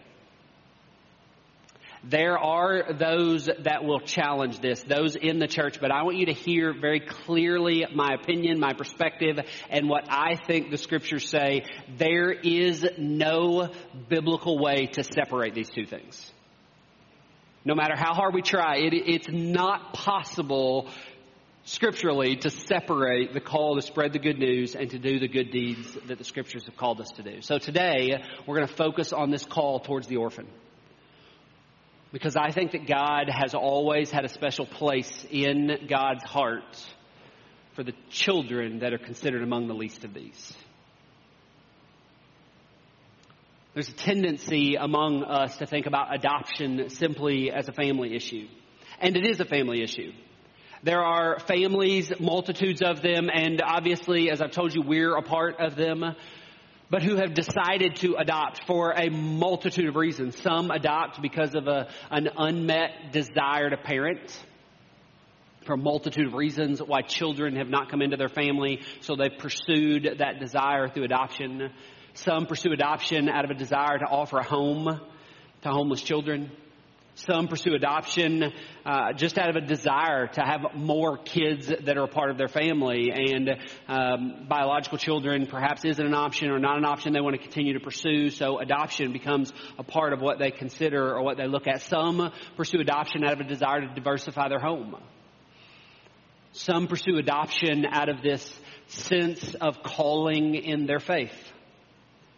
There 2.08 2.38
are 2.38 2.92
those 2.92 3.46
that 3.46 3.84
will 3.84 3.98
challenge 3.98 4.60
this, 4.60 4.80
those 4.84 5.16
in 5.16 5.40
the 5.40 5.48
church, 5.48 5.80
but 5.80 5.90
I 5.90 6.04
want 6.04 6.18
you 6.18 6.26
to 6.26 6.32
hear 6.32 6.72
very 6.72 7.00
clearly 7.00 7.84
my 7.92 8.14
opinion, 8.14 8.60
my 8.60 8.74
perspective, 8.74 9.38
and 9.70 9.88
what 9.88 10.06
I 10.08 10.36
think 10.36 10.70
the 10.70 10.76
scriptures 10.76 11.28
say. 11.28 11.64
There 11.96 12.30
is 12.30 12.86
no 12.96 13.70
biblical 14.08 14.56
way 14.56 14.86
to 14.92 15.02
separate 15.02 15.54
these 15.54 15.68
two 15.68 15.84
things. 15.84 16.30
No 17.64 17.74
matter 17.74 17.96
how 17.96 18.14
hard 18.14 18.34
we 18.34 18.42
try, 18.42 18.76
it, 18.76 18.94
it's 18.94 19.28
not 19.28 19.92
possible 19.92 20.88
scripturally 21.64 22.36
to 22.36 22.50
separate 22.50 23.32
the 23.32 23.40
call 23.40 23.74
to 23.74 23.82
spread 23.82 24.12
the 24.12 24.20
good 24.20 24.38
news 24.38 24.76
and 24.76 24.88
to 24.90 25.00
do 25.00 25.18
the 25.18 25.26
good 25.26 25.50
deeds 25.50 25.98
that 26.06 26.18
the 26.18 26.24
scriptures 26.24 26.62
have 26.66 26.76
called 26.76 27.00
us 27.00 27.10
to 27.16 27.24
do. 27.24 27.40
So 27.40 27.58
today, 27.58 28.22
we're 28.46 28.54
going 28.54 28.68
to 28.68 28.74
focus 28.74 29.12
on 29.12 29.30
this 29.30 29.44
call 29.44 29.80
towards 29.80 30.06
the 30.06 30.18
orphan. 30.18 30.46
Because 32.16 32.34
I 32.34 32.50
think 32.50 32.72
that 32.72 32.86
God 32.86 33.28
has 33.28 33.54
always 33.54 34.10
had 34.10 34.24
a 34.24 34.30
special 34.30 34.64
place 34.64 35.26
in 35.30 35.86
God's 35.86 36.24
heart 36.24 36.82
for 37.74 37.82
the 37.82 37.92
children 38.08 38.78
that 38.78 38.94
are 38.94 38.98
considered 38.98 39.42
among 39.42 39.68
the 39.68 39.74
least 39.74 40.02
of 40.02 40.14
these. 40.14 40.56
There's 43.74 43.90
a 43.90 43.92
tendency 43.92 44.76
among 44.76 45.24
us 45.24 45.58
to 45.58 45.66
think 45.66 45.84
about 45.84 46.14
adoption 46.14 46.88
simply 46.88 47.50
as 47.52 47.68
a 47.68 47.72
family 47.72 48.16
issue. 48.16 48.48
And 48.98 49.14
it 49.14 49.26
is 49.26 49.40
a 49.40 49.44
family 49.44 49.82
issue. 49.82 50.12
There 50.82 51.04
are 51.04 51.38
families, 51.40 52.10
multitudes 52.18 52.80
of 52.80 53.02
them, 53.02 53.28
and 53.30 53.60
obviously, 53.60 54.30
as 54.30 54.40
I've 54.40 54.52
told 54.52 54.74
you, 54.74 54.80
we're 54.80 55.18
a 55.18 55.22
part 55.22 55.60
of 55.60 55.76
them, 55.76 56.02
but 56.90 57.02
who 57.02 57.16
have 57.16 57.34
decided 57.34 57.96
to 57.96 58.16
adopt 58.16 58.64
for 58.66 58.92
a 58.92 59.10
multitude 59.10 59.88
of 59.88 59.96
reasons. 59.96 60.40
Some 60.40 60.70
adopt 60.70 61.20
because 61.20 61.54
of 61.54 61.66
a, 61.66 61.88
an 62.10 62.28
unmet 62.36 63.12
desire 63.12 63.70
to 63.70 63.76
parent 63.76 64.44
for 65.64 65.74
a 65.74 65.76
multitude 65.76 66.26
of 66.26 66.34
reasons 66.34 66.80
why 66.80 67.02
children 67.02 67.56
have 67.56 67.68
not 67.68 67.90
come 67.90 68.00
into 68.00 68.16
their 68.16 68.28
family, 68.28 68.82
so 69.00 69.16
they've 69.16 69.38
pursued 69.38 70.08
that 70.18 70.38
desire 70.38 70.88
through 70.88 71.04
adoption. 71.04 71.72
Some 72.14 72.46
pursue 72.46 72.72
adoption 72.72 73.28
out 73.28 73.44
of 73.44 73.50
a 73.50 73.54
desire 73.54 73.98
to 73.98 74.06
offer 74.06 74.38
a 74.38 74.44
home 74.44 75.00
to 75.62 75.68
homeless 75.68 76.02
children. 76.02 76.52
Some 77.16 77.48
pursue 77.48 77.74
adoption 77.74 78.52
uh, 78.84 79.14
just 79.14 79.38
out 79.38 79.48
of 79.48 79.56
a 79.56 79.62
desire 79.62 80.26
to 80.26 80.42
have 80.42 80.74
more 80.74 81.16
kids 81.16 81.66
that 81.66 81.96
are 81.96 82.04
a 82.04 82.08
part 82.08 82.30
of 82.30 82.36
their 82.36 82.46
family, 82.46 83.10
and 83.10 83.56
um, 83.88 84.44
biological 84.46 84.98
children 84.98 85.46
perhaps 85.46 85.86
isn't 85.86 86.06
an 86.06 86.12
option 86.12 86.50
or 86.50 86.58
not 86.58 86.76
an 86.76 86.84
option 86.84 87.14
they 87.14 87.22
want 87.22 87.34
to 87.34 87.40
continue 87.40 87.72
to 87.72 87.80
pursue. 87.80 88.28
So 88.28 88.58
adoption 88.58 89.14
becomes 89.14 89.50
a 89.78 89.82
part 89.82 90.12
of 90.12 90.20
what 90.20 90.38
they 90.38 90.50
consider 90.50 91.14
or 91.14 91.22
what 91.22 91.38
they 91.38 91.46
look 91.46 91.66
at. 91.66 91.80
Some 91.80 92.32
pursue 92.54 92.80
adoption 92.80 93.24
out 93.24 93.32
of 93.32 93.40
a 93.40 93.44
desire 93.44 93.80
to 93.80 93.94
diversify 93.94 94.50
their 94.50 94.60
home. 94.60 94.94
Some 96.52 96.86
pursue 96.86 97.16
adoption 97.16 97.86
out 97.90 98.10
of 98.10 98.20
this 98.20 98.60
sense 98.88 99.54
of 99.54 99.82
calling 99.82 100.54
in 100.54 100.84
their 100.84 101.00
faith 101.00 101.32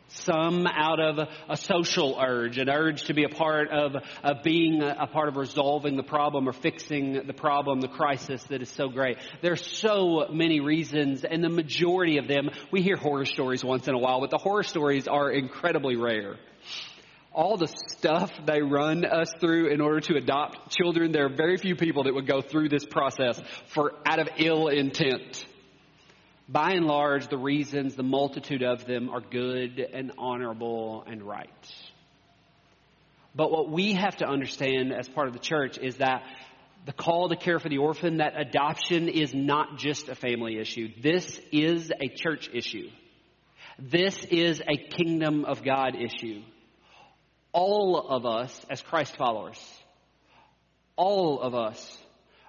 some 0.08 0.66
out 0.66 1.00
of 1.00 1.28
a 1.48 1.56
social 1.56 2.18
urge, 2.20 2.58
an 2.58 2.68
urge 2.68 3.04
to 3.04 3.14
be 3.14 3.24
a 3.24 3.28
part 3.28 3.70
of, 3.70 3.94
of 4.22 4.42
being 4.42 4.82
a, 4.82 4.96
a, 5.00 5.06
part 5.06 5.28
of 5.28 5.36
resolving 5.36 5.96
the 5.96 6.02
problem 6.02 6.48
or 6.48 6.52
fixing 6.52 7.26
the 7.26 7.32
problem, 7.32 7.80
the 7.80 7.88
crisis 7.88 8.42
that 8.44 8.62
is 8.62 8.70
so 8.70 8.88
great. 8.88 9.18
There 9.42 9.52
are 9.52 9.56
so 9.56 10.26
many 10.32 10.60
reasons, 10.60 11.24
and 11.24 11.44
the 11.44 11.48
majority 11.48 12.18
of 12.18 12.26
them, 12.26 12.50
we 12.72 12.82
hear 12.82 12.96
horror 12.96 13.26
stories 13.26 13.64
once 13.64 13.86
in 13.88 13.94
a 13.94 13.98
while, 13.98 14.20
but 14.20 14.30
the 14.30 14.38
horror 14.38 14.62
stories 14.62 15.06
are 15.06 15.30
incredibly 15.30 15.96
rare. 15.96 16.36
All 17.32 17.56
the 17.56 17.68
stuff 17.88 18.32
they 18.46 18.62
run 18.62 19.04
us 19.04 19.32
through 19.38 19.68
in 19.68 19.80
order 19.80 20.00
to 20.00 20.16
adopt 20.16 20.76
children, 20.76 21.12
there 21.12 21.26
are 21.26 21.36
very 21.36 21.56
few 21.56 21.76
people 21.76 22.04
that 22.04 22.14
would 22.14 22.26
go 22.26 22.40
through 22.40 22.70
this 22.70 22.84
process 22.84 23.40
for 23.68 23.92
out 24.06 24.18
of 24.18 24.28
ill 24.38 24.68
intent 24.68 25.46
by 26.48 26.72
and 26.72 26.86
large, 26.86 27.28
the 27.28 27.36
reasons, 27.36 27.94
the 27.94 28.02
multitude 28.02 28.62
of 28.62 28.86
them, 28.86 29.10
are 29.10 29.20
good 29.20 29.78
and 29.78 30.12
honorable 30.16 31.04
and 31.06 31.22
right. 31.22 31.50
But 33.34 33.50
what 33.50 33.70
we 33.70 33.92
have 33.94 34.16
to 34.16 34.26
understand 34.26 34.92
as 34.92 35.08
part 35.08 35.28
of 35.28 35.34
the 35.34 35.40
church 35.40 35.78
is 35.78 35.98
that 35.98 36.22
the 36.86 36.92
call 36.92 37.28
to 37.28 37.36
care 37.36 37.58
for 37.58 37.68
the 37.68 37.78
orphan, 37.78 38.16
that 38.16 38.40
adoption 38.40 39.08
is 39.08 39.34
not 39.34 39.76
just 39.76 40.08
a 40.08 40.14
family 40.14 40.58
issue. 40.58 40.88
This 41.02 41.38
is 41.52 41.92
a 42.00 42.08
church 42.08 42.48
issue. 42.52 42.88
This 43.78 44.24
is 44.24 44.62
a 44.66 44.76
kingdom 44.76 45.44
of 45.44 45.62
God 45.62 45.94
issue. 45.94 46.42
All 47.52 48.08
of 48.08 48.24
us, 48.24 48.58
as 48.70 48.80
Christ 48.80 49.16
followers, 49.16 49.60
all 50.96 51.40
of 51.40 51.54
us 51.54 51.98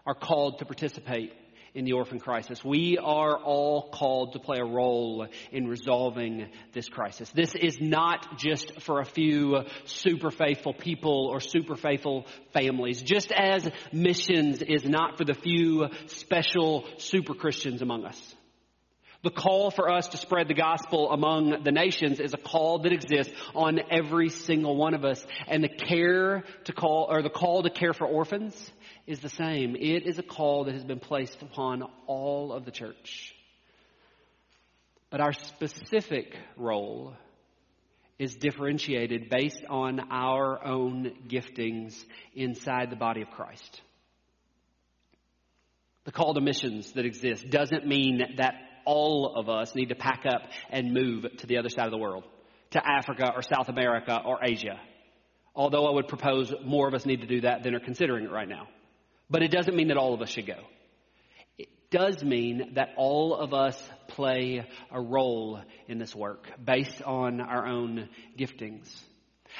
are 0.06 0.15
called 0.15 0.60
to 0.60 0.65
participate 0.65 1.34
in 1.73 1.85
the 1.85 1.93
orphan 1.93 2.19
crisis. 2.19 2.63
We 2.63 2.97
are 2.97 3.38
all 3.38 3.89
called 3.89 4.33
to 4.33 4.39
play 4.39 4.57
a 4.59 4.65
role 4.65 5.27
in 5.51 5.67
resolving 5.67 6.47
this 6.73 6.89
crisis. 6.89 7.29
This 7.31 7.55
is 7.55 7.77
not 7.79 8.38
just 8.38 8.81
for 8.81 8.99
a 8.99 9.05
few 9.05 9.63
super 9.85 10.31
faithful 10.31 10.73
people 10.73 11.27
or 11.31 11.39
super 11.39 11.75
faithful 11.75 12.25
families, 12.53 13.01
just 13.01 13.31
as 13.31 13.69
missions 13.91 14.61
is 14.61 14.85
not 14.85 15.17
for 15.17 15.25
the 15.25 15.33
few 15.33 15.88
special 16.07 16.85
super 16.97 17.33
Christians 17.33 17.81
among 17.81 18.05
us. 18.05 18.35
The 19.21 19.31
call 19.31 19.69
for 19.69 19.91
us 19.91 20.07
to 20.09 20.17
spread 20.17 20.47
the 20.47 20.53
gospel 20.53 21.11
among 21.11 21.63
the 21.65 21.73
nations 21.73 22.21
is 22.21 22.33
a 22.33 22.38
call 22.38 22.79
that 22.79 22.93
exists 22.93 23.33
on 23.53 23.81
every 23.91 24.29
single 24.29 24.77
one 24.77 24.93
of 24.93 25.03
us. 25.03 25.25
And 25.45 25.61
the 25.61 25.67
care 25.67 26.45
to 26.63 26.71
call, 26.71 27.07
or 27.09 27.21
the 27.21 27.29
call 27.29 27.63
to 27.63 27.69
care 27.69 27.91
for 27.91 28.07
orphans 28.07 28.55
is 29.09 29.19
the 29.21 29.29
same. 29.29 29.75
It 29.75 30.05
is 30.05 30.19
a 30.19 30.23
call 30.23 30.65
that 30.65 30.75
has 30.75 30.83
been 30.83 30.99
placed 30.99 31.41
upon 31.41 31.81
all 32.05 32.53
of 32.53 32.63
the 32.63 32.69
church. 32.69 33.33
But 35.09 35.19
our 35.19 35.33
specific 35.33 36.37
role 36.55 37.15
is 38.19 38.35
differentiated 38.35 39.31
based 39.31 39.63
on 39.67 40.11
our 40.11 40.63
own 40.63 41.11
giftings 41.27 41.95
inside 42.35 42.91
the 42.91 42.95
body 42.95 43.23
of 43.23 43.31
Christ. 43.31 43.81
The 46.03 46.11
call 46.11 46.35
to 46.35 46.41
missions 46.41 46.91
that 46.91 47.05
exists 47.05 47.43
doesn't 47.49 47.87
mean 47.87 48.21
that 48.37 48.53
all 48.85 49.33
of 49.35 49.49
us 49.49 49.73
need 49.73 49.89
to 49.89 49.95
pack 49.95 50.25
up 50.27 50.41
and 50.69 50.93
move 50.93 51.25
to 51.39 51.47
the 51.47 51.57
other 51.57 51.69
side 51.69 51.85
of 51.85 51.91
the 51.91 51.97
world, 51.97 52.25
to 52.71 52.81
Africa 52.85 53.31
or 53.35 53.41
South 53.41 53.69
America 53.69 54.21
or 54.23 54.37
Asia. 54.43 54.79
Although 55.55 55.87
I 55.87 55.93
would 55.93 56.07
propose 56.07 56.53
more 56.63 56.87
of 56.87 56.93
us 56.93 57.07
need 57.07 57.21
to 57.21 57.27
do 57.27 57.41
that 57.41 57.63
than 57.63 57.73
are 57.73 57.79
considering 57.79 58.25
it 58.25 58.31
right 58.31 58.47
now. 58.47 58.67
But 59.29 59.43
it 59.43 59.51
doesn't 59.51 59.75
mean 59.75 59.89
that 59.89 59.98
all 59.98 60.13
of 60.13 60.21
us 60.21 60.29
should 60.29 60.48
go. 60.48 60.59
It 61.57 61.69
does 61.91 62.24
mean 62.24 62.74
that 62.75 62.89
all 62.98 63.36
of 63.36 63.53
us 63.53 63.81
play 64.07 64.65
a 64.91 65.01
role 65.01 65.62
in 65.88 65.98
this 66.00 66.15
work 66.15 66.48
based 66.63 67.01
on 67.03 67.41
our 67.41 67.67
own 67.67 68.09
giftings. 68.38 68.89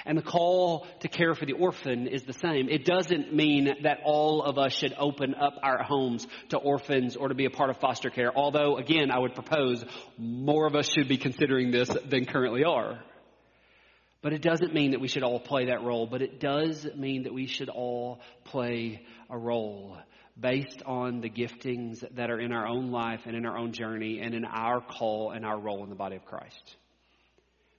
And 0.06 0.18
the 0.18 0.24
call 0.24 0.88
to 1.02 1.08
care 1.08 1.34
for 1.34 1.46
the 1.46 1.54
orphan 1.54 2.08
is 2.08 2.24
the 2.24 2.34
same. 2.34 2.70
It 2.70 2.86
doesn't 2.86 3.34
mean 3.34 3.70
that 3.84 4.00
all 4.04 4.44
of 4.44 4.58
us 4.58 4.74
should 4.74 4.94
open 4.98 5.34
up 5.34 5.56
our 5.64 5.84
homes 5.84 6.28
to 6.50 6.58
orphans 6.58 7.16
or 7.16 7.30
to 7.30 7.36
be 7.36 7.46
a 7.46 7.50
part 7.50 7.70
of 7.70 7.78
foster 7.78 8.10
care. 8.10 8.32
Although, 8.36 8.78
again, 8.78 9.12
I 9.12 9.20
would 9.20 9.34
propose 9.34 9.84
more 10.18 10.68
of 10.68 10.76
us 10.76 10.90
should 10.90 11.08
be 11.08 11.18
considering 11.18 11.72
this 11.72 11.90
than 12.08 12.26
currently 12.26 12.64
are. 12.64 13.00
But 14.22 14.34
it 14.34 14.42
doesn't 14.42 14.74
mean 14.74 14.92
that 14.92 15.00
we 15.00 15.08
should 15.08 15.24
all 15.24 15.40
play 15.40 15.68
that 15.68 15.82
role, 15.82 16.06
but 16.06 16.22
it 16.22 16.40
does 16.40 16.86
mean 16.96 17.24
that 17.24 17.34
we 17.34 17.48
should 17.48 17.70
all 17.70 18.20
play 18.44 19.06
a 19.30 19.38
role 19.38 19.98
based 20.38 20.82
on 20.86 21.22
the 21.22 21.30
giftings 21.30 22.04
that 22.16 22.30
are 22.30 22.40
in 22.40 22.52
our 22.52 22.68
own 22.68 22.92
life 22.92 23.22
and 23.26 23.36
in 23.36 23.46
our 23.46 23.58
own 23.58 23.72
journey 23.72 24.20
and 24.22 24.34
in 24.34 24.46
our 24.46 24.82
call 24.82 25.32
and 25.32 25.46
our 25.46 25.60
role 25.60 25.84
in 25.84 25.90
the 25.90 25.96
body 25.96 26.16
of 26.16 26.26
Christ. 26.26 26.76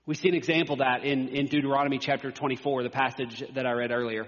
We 0.06 0.14
see 0.14 0.28
an 0.28 0.35
example 0.35 0.75
of 0.75 0.78
that 0.80 1.04
in, 1.04 1.28
in 1.28 1.47
Deuteronomy 1.47 1.99
chapter 1.99 2.30
24, 2.30 2.82
the 2.82 2.90
passage 2.90 3.44
that 3.54 3.66
I 3.66 3.73
read 3.73 3.92
earlier. 3.92 4.26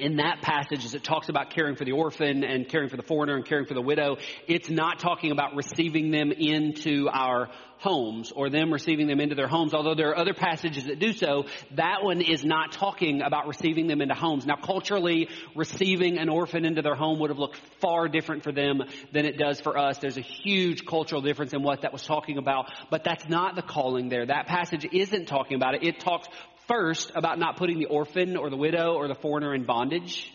In 0.00 0.16
that 0.16 0.42
passage, 0.42 0.84
as 0.84 0.94
it 0.94 1.04
talks 1.04 1.28
about 1.28 1.50
caring 1.50 1.76
for 1.76 1.84
the 1.84 1.92
orphan 1.92 2.42
and 2.42 2.68
caring 2.68 2.88
for 2.88 2.96
the 2.96 3.04
foreigner 3.04 3.36
and 3.36 3.44
caring 3.44 3.64
for 3.64 3.74
the 3.74 3.80
widow, 3.80 4.16
it's 4.48 4.68
not 4.68 4.98
talking 4.98 5.30
about 5.30 5.54
receiving 5.54 6.10
them 6.10 6.32
into 6.32 7.08
our 7.08 7.48
homes 7.78 8.32
or 8.34 8.50
them 8.50 8.72
receiving 8.72 9.06
them 9.06 9.20
into 9.20 9.36
their 9.36 9.46
homes, 9.46 9.72
although 9.72 9.94
there 9.94 10.08
are 10.08 10.18
other 10.18 10.34
passages 10.34 10.86
that 10.86 10.98
do 10.98 11.12
so. 11.12 11.44
That 11.76 12.02
one 12.02 12.22
is 12.22 12.44
not 12.44 12.72
talking 12.72 13.22
about 13.22 13.46
receiving 13.46 13.86
them 13.86 14.00
into 14.00 14.16
homes. 14.16 14.44
Now, 14.44 14.56
culturally, 14.56 15.28
receiving 15.54 16.18
an 16.18 16.28
orphan 16.28 16.64
into 16.64 16.82
their 16.82 16.96
home 16.96 17.20
would 17.20 17.30
have 17.30 17.38
looked 17.38 17.60
far 17.80 18.08
different 18.08 18.42
for 18.42 18.50
them 18.50 18.82
than 19.12 19.26
it 19.26 19.38
does 19.38 19.60
for 19.60 19.78
us. 19.78 19.98
There's 19.98 20.18
a 20.18 20.22
huge 20.22 20.84
cultural 20.86 21.22
difference 21.22 21.52
in 21.52 21.62
what 21.62 21.82
that 21.82 21.92
was 21.92 22.02
talking 22.02 22.36
about, 22.36 22.72
but 22.90 23.04
that's 23.04 23.28
not 23.28 23.54
the 23.54 23.62
calling 23.62 24.08
there. 24.08 24.26
That 24.26 24.48
passage 24.48 24.84
isn't 24.90 25.26
talking 25.26 25.54
about 25.54 25.76
it. 25.76 25.84
It 25.84 26.00
talks 26.00 26.26
first 26.68 27.12
about 27.14 27.38
not 27.38 27.56
putting 27.56 27.78
the 27.78 27.86
orphan 27.86 28.36
or 28.36 28.50
the 28.50 28.56
widow 28.56 28.94
or 28.94 29.08
the 29.08 29.14
foreigner 29.14 29.54
in 29.54 29.64
bondage 29.64 30.30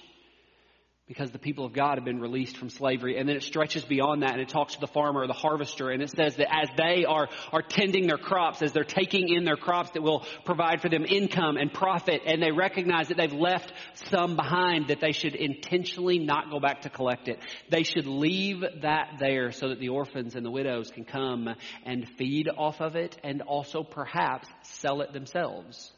because 1.09 1.31
the 1.31 1.39
people 1.39 1.65
of 1.65 1.74
God 1.74 1.98
have 1.98 2.05
been 2.05 2.21
released 2.21 2.55
from 2.55 2.69
slavery. 2.69 3.17
And 3.17 3.27
then 3.27 3.36
it 3.36 3.41
stretches 3.41 3.83
beyond 3.83 4.21
that 4.21 4.33
and 4.33 4.41
it 4.41 4.50
talks 4.50 4.75
to 4.75 4.79
the 4.79 4.88
farmer 4.88 5.21
or 5.21 5.27
the 5.27 5.33
harvester 5.33 5.89
and 5.89 6.03
it 6.03 6.12
says 6.12 6.36
that 6.36 6.55
as 6.55 6.69
they 6.77 7.03
are, 7.03 7.27
are 7.51 7.63
tending 7.63 8.05
their 8.05 8.19
crops, 8.19 8.62
as 8.62 8.74
they're 8.74 8.83
taking 8.83 9.27
in 9.27 9.43
their 9.43 9.57
crops 9.57 9.89
that 9.95 10.03
will 10.03 10.24
provide 10.45 10.81
for 10.81 10.88
them 10.88 11.05
income 11.05 11.57
and 11.57 11.74
profit, 11.74 12.21
and 12.27 12.43
they 12.43 12.51
recognize 12.51 13.07
that 13.07 13.17
they've 13.17 13.33
left 13.33 13.74
some 14.12 14.36
behind, 14.36 14.89
that 14.89 15.01
they 15.01 15.12
should 15.12 15.33
intentionally 15.33 16.19
not 16.19 16.51
go 16.51 16.59
back 16.59 16.83
to 16.83 16.91
collect 16.91 17.27
it. 17.27 17.39
They 17.71 17.81
should 17.81 18.05
leave 18.05 18.63
that 18.83 19.15
there 19.19 19.51
so 19.51 19.69
that 19.69 19.79
the 19.79 19.89
orphans 19.89 20.36
and 20.36 20.45
the 20.45 20.51
widows 20.51 20.91
can 20.91 21.05
come 21.05 21.50
and 21.88 22.07
feed 22.19 22.48
off 22.55 22.81
of 22.81 22.95
it 22.95 23.17
and 23.24 23.41
also 23.41 23.81
perhaps 23.81 24.48
sell 24.62 25.01
it 25.01 25.12
themselves 25.12 25.91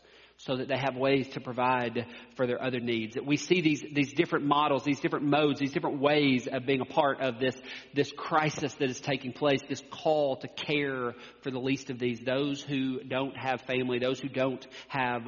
so 0.45 0.57
that 0.57 0.67
they 0.67 0.77
have 0.77 0.95
ways 0.95 1.29
to 1.29 1.39
provide 1.39 2.07
for 2.35 2.47
their 2.47 2.61
other 2.61 2.79
needs. 2.79 3.15
We 3.23 3.37
see 3.37 3.61
these, 3.61 3.83
these 3.93 4.11
different 4.13 4.45
models, 4.45 4.83
these 4.83 4.99
different 4.99 5.25
modes, 5.25 5.59
these 5.59 5.71
different 5.71 5.99
ways 5.99 6.47
of 6.51 6.65
being 6.65 6.81
a 6.81 6.85
part 6.85 7.21
of 7.21 7.39
this, 7.39 7.55
this 7.93 8.11
crisis 8.11 8.73
that 8.75 8.89
is 8.89 8.99
taking 8.99 9.33
place, 9.33 9.59
this 9.69 9.83
call 9.91 10.37
to 10.37 10.47
care 10.47 11.13
for 11.41 11.51
the 11.51 11.59
least 11.59 11.91
of 11.91 11.99
these, 11.99 12.19
those 12.21 12.59
who 12.61 13.03
don't 13.03 13.37
have 13.37 13.61
family, 13.61 13.99
those 13.99 14.19
who 14.19 14.29
don't 14.29 14.65
have 14.87 15.27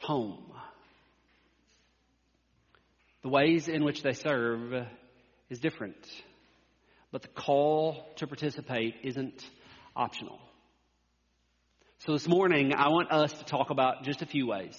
home. 0.00 0.52
The 3.22 3.28
ways 3.28 3.68
in 3.68 3.84
which 3.84 4.02
they 4.02 4.14
serve 4.14 4.86
is 5.50 5.60
different. 5.60 6.04
But 7.12 7.22
the 7.22 7.28
call 7.28 8.08
to 8.16 8.26
participate 8.26 8.96
isn't 9.04 9.44
optional. 9.94 10.40
So 12.04 12.14
this 12.14 12.26
morning, 12.26 12.74
I 12.74 12.88
want 12.88 13.12
us 13.12 13.32
to 13.32 13.44
talk 13.44 13.70
about 13.70 14.02
just 14.02 14.22
a 14.22 14.26
few 14.26 14.48
ways 14.48 14.76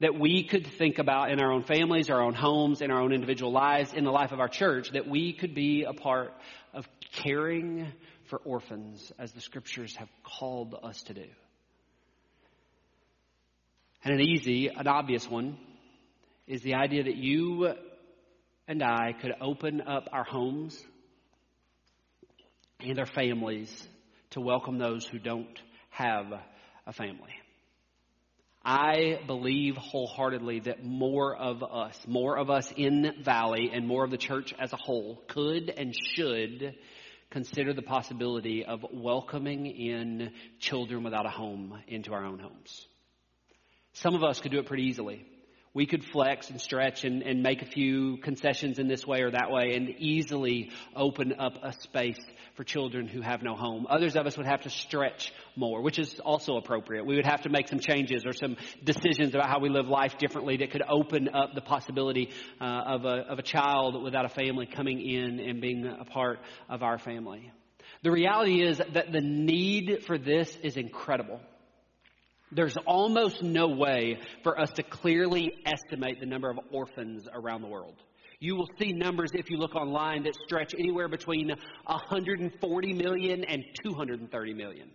that 0.00 0.20
we 0.20 0.44
could 0.44 0.66
think 0.66 0.98
about 0.98 1.30
in 1.30 1.40
our 1.40 1.50
own 1.50 1.62
families, 1.62 2.10
our 2.10 2.20
own 2.20 2.34
homes, 2.34 2.82
in 2.82 2.90
our 2.90 3.00
own 3.00 3.14
individual 3.14 3.50
lives, 3.50 3.94
in 3.94 4.04
the 4.04 4.10
life 4.10 4.30
of 4.30 4.38
our 4.38 4.46
church, 4.46 4.90
that 4.90 5.08
we 5.08 5.32
could 5.32 5.54
be 5.54 5.84
a 5.84 5.94
part 5.94 6.34
of 6.74 6.86
caring 7.12 7.90
for 8.26 8.40
orphans 8.40 9.10
as 9.18 9.32
the 9.32 9.40
scriptures 9.40 9.96
have 9.96 10.10
called 10.22 10.78
us 10.82 11.02
to 11.04 11.14
do. 11.14 11.24
And 14.04 14.12
an 14.12 14.20
easy, 14.20 14.68
an 14.68 14.86
obvious 14.86 15.30
one 15.30 15.56
is 16.46 16.60
the 16.60 16.74
idea 16.74 17.04
that 17.04 17.16
you 17.16 17.72
and 18.66 18.82
I 18.82 19.14
could 19.18 19.32
open 19.40 19.80
up 19.80 20.10
our 20.12 20.24
homes 20.24 20.78
and 22.80 22.98
our 22.98 23.06
families 23.06 23.88
to 24.32 24.42
welcome 24.42 24.76
those 24.76 25.06
who 25.06 25.18
don't 25.18 25.58
have 25.98 26.32
a 26.86 26.92
family. 26.92 27.34
I 28.64 29.20
believe 29.26 29.76
wholeheartedly 29.76 30.60
that 30.60 30.84
more 30.84 31.34
of 31.34 31.62
us, 31.62 31.98
more 32.06 32.38
of 32.38 32.50
us 32.50 32.72
in 32.76 33.14
Valley 33.22 33.70
and 33.72 33.86
more 33.86 34.04
of 34.04 34.10
the 34.10 34.16
church 34.16 34.54
as 34.60 34.72
a 34.72 34.76
whole 34.76 35.22
could 35.26 35.70
and 35.70 35.94
should 36.14 36.76
consider 37.30 37.72
the 37.72 37.82
possibility 37.82 38.64
of 38.64 38.84
welcoming 38.92 39.66
in 39.66 40.32
children 40.60 41.02
without 41.02 41.26
a 41.26 41.30
home 41.30 41.78
into 41.88 42.12
our 42.12 42.24
own 42.24 42.38
homes. 42.38 42.86
Some 43.94 44.14
of 44.14 44.22
us 44.22 44.40
could 44.40 44.52
do 44.52 44.60
it 44.60 44.66
pretty 44.66 44.84
easily 44.84 45.26
we 45.74 45.86
could 45.86 46.04
flex 46.04 46.50
and 46.50 46.60
stretch 46.60 47.04
and, 47.04 47.22
and 47.22 47.42
make 47.42 47.62
a 47.62 47.66
few 47.66 48.16
concessions 48.18 48.78
in 48.78 48.88
this 48.88 49.06
way 49.06 49.22
or 49.22 49.30
that 49.30 49.50
way 49.50 49.74
and 49.74 49.90
easily 49.98 50.70
open 50.96 51.34
up 51.38 51.58
a 51.62 51.72
space 51.72 52.18
for 52.58 52.64
children 52.64 53.06
who 53.06 53.20
have 53.20 53.40
no 53.40 53.54
home. 53.54 53.86
Others 53.88 54.16
of 54.16 54.26
us 54.26 54.36
would 54.36 54.48
have 54.48 54.62
to 54.62 54.68
stretch 54.68 55.32
more, 55.54 55.80
which 55.80 55.96
is 55.96 56.18
also 56.18 56.56
appropriate. 56.56 57.06
We 57.06 57.14
would 57.14 57.24
have 57.24 57.42
to 57.42 57.48
make 57.48 57.68
some 57.68 57.78
changes 57.78 58.26
or 58.26 58.32
some 58.32 58.56
decisions 58.82 59.32
about 59.32 59.48
how 59.48 59.60
we 59.60 59.68
live 59.68 59.86
life 59.86 60.18
differently 60.18 60.56
that 60.56 60.72
could 60.72 60.82
open 60.82 61.28
up 61.32 61.54
the 61.54 61.60
possibility 61.60 62.30
uh, 62.60 62.64
of, 62.64 63.04
a, 63.04 63.26
of 63.30 63.38
a 63.38 63.42
child 63.42 64.02
without 64.02 64.24
a 64.24 64.28
family 64.28 64.66
coming 64.66 65.00
in 65.00 65.38
and 65.38 65.60
being 65.60 65.86
a 65.86 66.04
part 66.04 66.40
of 66.68 66.82
our 66.82 66.98
family. 66.98 67.52
The 68.02 68.10
reality 68.10 68.60
is 68.60 68.78
that 68.78 69.12
the 69.12 69.20
need 69.20 70.02
for 70.04 70.18
this 70.18 70.52
is 70.60 70.76
incredible. 70.76 71.38
There's 72.50 72.76
almost 72.88 73.40
no 73.40 73.68
way 73.68 74.18
for 74.42 74.58
us 74.58 74.72
to 74.72 74.82
clearly 74.82 75.52
estimate 75.64 76.18
the 76.18 76.26
number 76.26 76.50
of 76.50 76.58
orphans 76.72 77.28
around 77.32 77.62
the 77.62 77.68
world. 77.68 77.94
You 78.40 78.54
will 78.54 78.68
see 78.78 78.92
numbers 78.92 79.30
if 79.34 79.50
you 79.50 79.58
look 79.58 79.74
online 79.74 80.22
that 80.24 80.34
stretch 80.46 80.74
anywhere 80.78 81.08
between 81.08 81.48
140 81.86 82.92
million 82.92 83.44
and 83.44 83.64
230 83.82 84.54
million. 84.54 84.90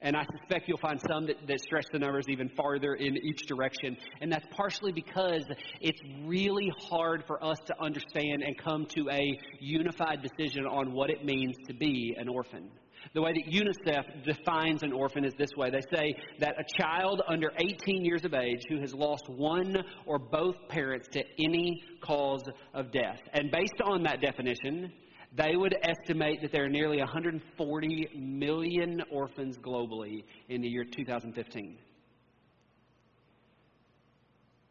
And 0.00 0.16
I 0.16 0.24
suspect 0.24 0.66
you'll 0.66 0.78
find 0.78 1.00
some 1.00 1.26
that, 1.26 1.46
that, 1.46 1.60
stretch 1.60 1.86
the 1.92 1.98
numbers 2.00 2.28
even 2.28 2.48
farther 2.48 2.94
in 2.94 3.16
each 3.18 3.46
direction. 3.46 3.96
And 4.20 4.32
that's 4.32 4.46
partially 4.50 4.90
because 4.90 5.44
it's 5.80 6.00
really 6.24 6.72
hard 6.88 7.22
for 7.26 7.42
us 7.44 7.58
to 7.66 7.80
understand 7.80 8.42
and 8.42 8.58
come 8.58 8.86
to 8.96 9.08
a 9.10 9.38
unified 9.60 10.20
decision 10.22 10.66
on 10.66 10.92
what 10.92 11.10
it 11.10 11.24
means 11.24 11.54
to 11.68 11.74
be 11.74 12.16
an 12.18 12.28
orphan. 12.28 12.68
The 13.14 13.22
way 13.22 13.32
that 13.32 13.46
UNICEF 13.46 14.24
defines 14.24 14.82
an 14.82 14.92
orphan 14.92 15.24
is 15.24 15.34
this 15.34 15.54
way 15.56 15.70
they 15.70 15.82
say 15.94 16.14
that 16.38 16.54
a 16.58 16.64
child 16.80 17.22
under 17.28 17.52
18 17.58 18.04
years 18.04 18.24
of 18.24 18.34
age 18.34 18.62
who 18.68 18.80
has 18.80 18.94
lost 18.94 19.28
one 19.28 19.76
or 20.06 20.18
both 20.18 20.56
parents 20.68 21.08
to 21.12 21.22
any 21.38 21.82
cause 22.00 22.44
of 22.74 22.90
death. 22.92 23.20
And 23.32 23.50
based 23.50 23.80
on 23.84 24.02
that 24.04 24.20
definition, 24.20 24.92
they 25.34 25.56
would 25.56 25.76
estimate 25.82 26.40
that 26.42 26.52
there 26.52 26.64
are 26.64 26.68
nearly 26.68 26.98
140 26.98 28.08
million 28.16 29.02
orphans 29.10 29.56
globally 29.58 30.24
in 30.48 30.60
the 30.60 30.68
year 30.68 30.84
2015. 30.84 31.78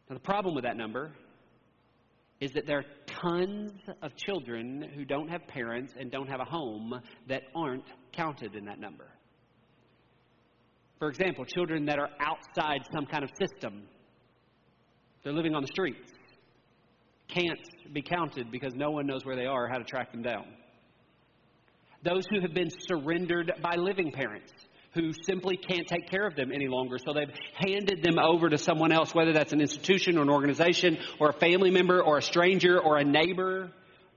Now, 0.08 0.14
the 0.14 0.20
problem 0.20 0.54
with 0.54 0.64
that 0.64 0.76
number 0.76 1.12
is 2.42 2.50
that 2.50 2.66
there 2.66 2.78
are 2.78 2.84
tons 3.06 3.70
of 4.02 4.16
children 4.16 4.84
who 4.96 5.04
don't 5.04 5.28
have 5.28 5.46
parents 5.46 5.94
and 5.96 6.10
don't 6.10 6.28
have 6.28 6.40
a 6.40 6.44
home 6.44 6.92
that 7.28 7.42
aren't 7.54 7.86
counted 8.10 8.56
in 8.56 8.64
that 8.64 8.80
number. 8.80 9.06
For 10.98 11.08
example, 11.08 11.44
children 11.44 11.84
that 11.86 12.00
are 12.00 12.08
outside 12.18 12.80
some 12.92 13.06
kind 13.06 13.22
of 13.22 13.30
system, 13.40 13.84
they're 15.22 15.32
living 15.32 15.54
on 15.54 15.62
the 15.62 15.68
streets, 15.68 16.10
can't 17.28 17.60
be 17.92 18.02
counted 18.02 18.50
because 18.50 18.74
no 18.74 18.90
one 18.90 19.06
knows 19.06 19.24
where 19.24 19.36
they 19.36 19.46
are 19.46 19.68
how 19.68 19.78
to 19.78 19.84
track 19.84 20.10
them 20.10 20.22
down. 20.22 20.46
Those 22.02 22.24
who 22.28 22.40
have 22.40 22.54
been 22.54 22.70
surrendered 22.88 23.52
by 23.62 23.76
living 23.76 24.10
parents 24.10 24.52
who 24.94 25.12
simply 25.24 25.56
can't 25.56 25.86
take 25.86 26.10
care 26.10 26.26
of 26.26 26.36
them 26.36 26.52
any 26.52 26.68
longer. 26.68 26.98
So 26.98 27.12
they've 27.12 27.34
handed 27.54 28.02
them 28.02 28.18
over 28.18 28.50
to 28.50 28.58
someone 28.58 28.92
else, 28.92 29.14
whether 29.14 29.32
that's 29.32 29.52
an 29.52 29.60
institution 29.60 30.18
or 30.18 30.22
an 30.22 30.30
organization 30.30 30.98
or 31.18 31.30
a 31.30 31.32
family 31.32 31.70
member 31.70 32.02
or 32.02 32.18
a 32.18 32.22
stranger 32.22 32.78
or 32.78 32.98
a 32.98 33.04
neighbor, 33.04 33.70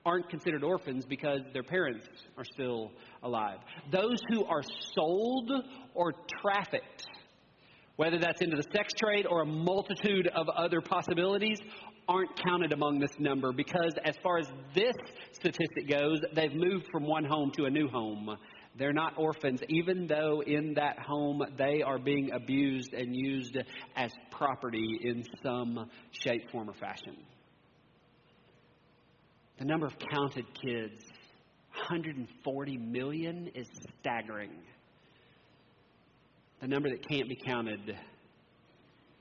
aren't 0.05 0.29
considered 0.29 0.63
orphans 0.63 1.05
because 1.05 1.41
their 1.53 1.63
parents 1.63 2.05
are 2.37 2.45
still 2.45 2.91
alive. 3.23 3.57
Those 3.91 4.19
who 4.29 4.45
are 4.45 4.61
sold 4.93 5.51
or 5.95 6.13
trafficked, 6.41 7.07
whether 7.95 8.19
that's 8.19 8.41
into 8.41 8.55
the 8.55 8.67
sex 8.71 8.93
trade 8.93 9.25
or 9.25 9.41
a 9.41 9.45
multitude 9.45 10.27
of 10.27 10.47
other 10.49 10.81
possibilities, 10.81 11.59
aren't 12.07 12.35
counted 12.43 12.71
among 12.71 12.99
this 12.99 13.17
number 13.17 13.51
because, 13.51 13.93
as 14.03 14.15
far 14.21 14.37
as 14.37 14.47
this 14.75 14.93
statistic 15.31 15.89
goes, 15.89 16.19
they've 16.33 16.53
moved 16.53 16.85
from 16.91 17.03
one 17.03 17.25
home 17.25 17.51
to 17.57 17.65
a 17.65 17.69
new 17.69 17.87
home. 17.87 18.37
They're 18.77 18.93
not 18.93 19.13
orphans, 19.17 19.61
even 19.69 20.07
though 20.07 20.41
in 20.45 20.73
that 20.73 20.99
home 20.99 21.41
they 21.57 21.81
are 21.81 21.97
being 21.97 22.31
abused 22.33 22.93
and 22.93 23.15
used 23.15 23.57
as 23.95 24.11
property 24.31 24.99
in 25.01 25.23
some 25.41 25.89
shape, 26.11 26.51
form, 26.51 26.69
or 26.69 26.73
fashion. 26.73 27.15
The 29.59 29.65
number 29.65 29.85
of 29.85 29.93
counted 29.97 30.45
kids, 30.61 31.01
140 31.71 32.77
million, 32.77 33.49
is 33.55 33.67
staggering. 34.01 34.51
The 36.59 36.67
number 36.67 36.89
that 36.89 37.07
can't 37.07 37.29
be 37.29 37.37
counted 37.37 37.97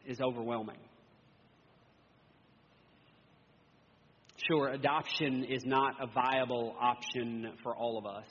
is 0.04 0.20
overwhelming. 0.20 0.78
Sure, 4.48 4.68
adoption 4.68 5.44
is 5.44 5.62
not 5.64 5.94
a 6.00 6.06
viable 6.06 6.74
option 6.80 7.52
for 7.62 7.76
all 7.76 7.98
of 7.98 8.04
us. 8.04 8.26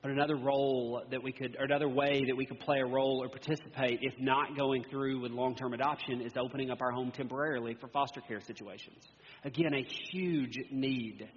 But 0.00 0.12
another 0.12 0.36
role 0.36 1.02
that 1.10 1.22
we 1.22 1.32
could, 1.32 1.56
or 1.58 1.64
another 1.64 1.88
way 1.88 2.24
that 2.24 2.36
we 2.36 2.46
could 2.46 2.60
play 2.60 2.78
a 2.78 2.86
role 2.86 3.20
or 3.22 3.28
participate, 3.28 3.98
if 4.02 4.14
not 4.20 4.56
going 4.56 4.84
through 4.90 5.20
with 5.20 5.32
long 5.32 5.56
term 5.56 5.74
adoption, 5.74 6.20
is 6.20 6.36
opening 6.36 6.70
up 6.70 6.80
our 6.80 6.92
home 6.92 7.10
temporarily 7.10 7.74
for 7.74 7.88
foster 7.88 8.20
care 8.20 8.40
situations. 8.40 9.04
Again, 9.44 9.74
a 9.74 9.84
huge 10.12 10.56
need 10.70 11.28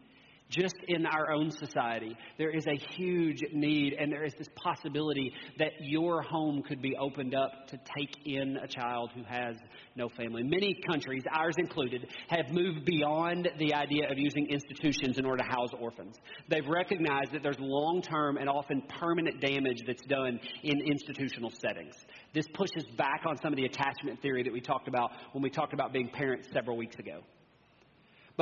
just 0.52 0.76
in 0.90 1.06
our 1.06 1.32
own 1.32 1.50
society, 1.50 2.16
there 2.38 2.52
is 2.52 2.68
a 2.68 2.78
huge 2.96 3.42
need, 3.54 3.94
and 3.98 4.12
there 4.12 4.24
is 4.24 4.34
this 4.38 4.50
possibility 4.56 5.34
that 5.58 5.72
your 5.80 6.22
home 6.22 6.62
could 6.62 6.82
be 6.82 6.96
opened 6.98 7.34
up 7.34 7.68
to 7.70 7.80
take 7.98 8.14
in 8.26 8.58
a 8.58 8.68
child 8.68 9.12
who 9.16 9.24
has 9.24 9.56
no 9.96 10.10
family. 10.10 10.44
Many 10.44 10.76
countries, 10.88 11.24
ours 11.32 11.56
included, 11.58 12.08
have 12.28 12.52
moved 12.52 12.86
beyond 12.86 13.50
the 13.58 13.74
idea 13.74 14.12
of 14.12 14.20
using 14.20 14.48
institutions 14.50 15.18
in 15.18 15.26
order 15.26 15.42
to 15.44 15.50
house 15.50 15.72
orphans. 15.80 16.18
They've 16.50 16.68
recognized 16.68 17.32
that 17.32 17.44
there's 17.44 17.60
long 17.60 18.02
term 18.02 18.38
and 18.38 18.50
often 18.50 18.84
permanent 19.00 19.40
damage 19.40 19.84
that's 19.88 20.04
done 20.04 20.40
in 20.64 20.82
institutional 20.82 21.52
settings. 21.62 21.96
This 22.34 22.46
pushes 22.54 22.86
back 22.98 23.22
on 23.26 23.38
some 23.38 23.54
of 23.54 23.58
the 23.58 23.66
attachment 23.66 24.22
theory 24.22 24.44
that 24.44 24.52
we 24.52 24.60
talked 24.60 24.90
about 24.90 25.12
when 25.32 25.42
we 25.42 25.50
talked 25.50 25.74
about 25.74 25.94
being 25.94 26.10
parents 26.10 26.50
several 26.54 26.76
weeks 26.76 26.98
ago. 26.98 27.22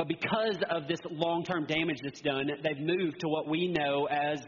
But 0.00 0.08
because 0.08 0.56
of 0.70 0.88
this 0.88 1.00
long 1.10 1.44
term 1.44 1.66
damage 1.66 1.98
that's 2.02 2.22
done, 2.22 2.46
they've 2.62 2.80
moved 2.80 3.20
to 3.20 3.28
what 3.28 3.46
we 3.46 3.68
know 3.68 4.06
as 4.06 4.40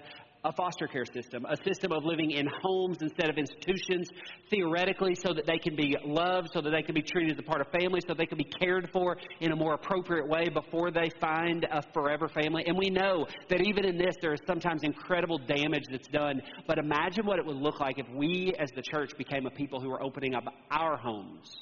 a 0.47 0.51
foster 0.51 0.87
care 0.87 1.05
system, 1.05 1.45
a 1.45 1.59
system 1.63 1.93
of 1.93 2.07
living 2.07 2.31
in 2.31 2.49
homes 2.63 3.03
instead 3.03 3.29
of 3.29 3.37
institutions, 3.37 4.09
theoretically, 4.49 5.15
so 5.15 5.35
that 5.35 5.45
they 5.45 5.59
can 5.59 5.77
be 5.77 5.95
loved, 6.07 6.49
so 6.55 6.63
that 6.63 6.71
they 6.71 6.81
can 6.81 6.95
be 6.95 7.03
treated 7.03 7.33
as 7.33 7.39
a 7.39 7.43
part 7.43 7.61
of 7.61 7.67
family, 7.71 8.01
so 8.09 8.15
they 8.15 8.25
can 8.25 8.39
be 8.39 8.49
cared 8.63 8.89
for 8.95 9.19
in 9.41 9.53
a 9.53 9.55
more 9.55 9.75
appropriate 9.75 10.27
way 10.27 10.49
before 10.49 10.91
they 10.91 11.11
find 11.21 11.67
a 11.71 11.83
forever 11.93 12.29
family. 12.29 12.65
And 12.67 12.79
we 12.79 12.89
know 12.89 13.27
that 13.51 13.61
even 13.61 13.85
in 13.85 13.99
this, 13.99 14.15
there 14.23 14.33
is 14.33 14.41
sometimes 14.47 14.85
incredible 14.85 15.37
damage 15.37 15.85
that's 15.91 16.09
done. 16.09 16.41
But 16.67 16.79
imagine 16.79 17.27
what 17.27 17.39
it 17.39 17.45
would 17.45 17.59
look 17.59 17.79
like 17.79 17.99
if 17.99 18.09
we, 18.17 18.55
as 18.59 18.71
the 18.75 18.83
church, 18.91 19.19
became 19.19 19.45
a 19.45 19.51
people 19.51 19.83
who 19.83 19.91
were 19.91 20.03
opening 20.03 20.35
up 20.35 20.45
our 20.71 20.97
homes 20.97 21.55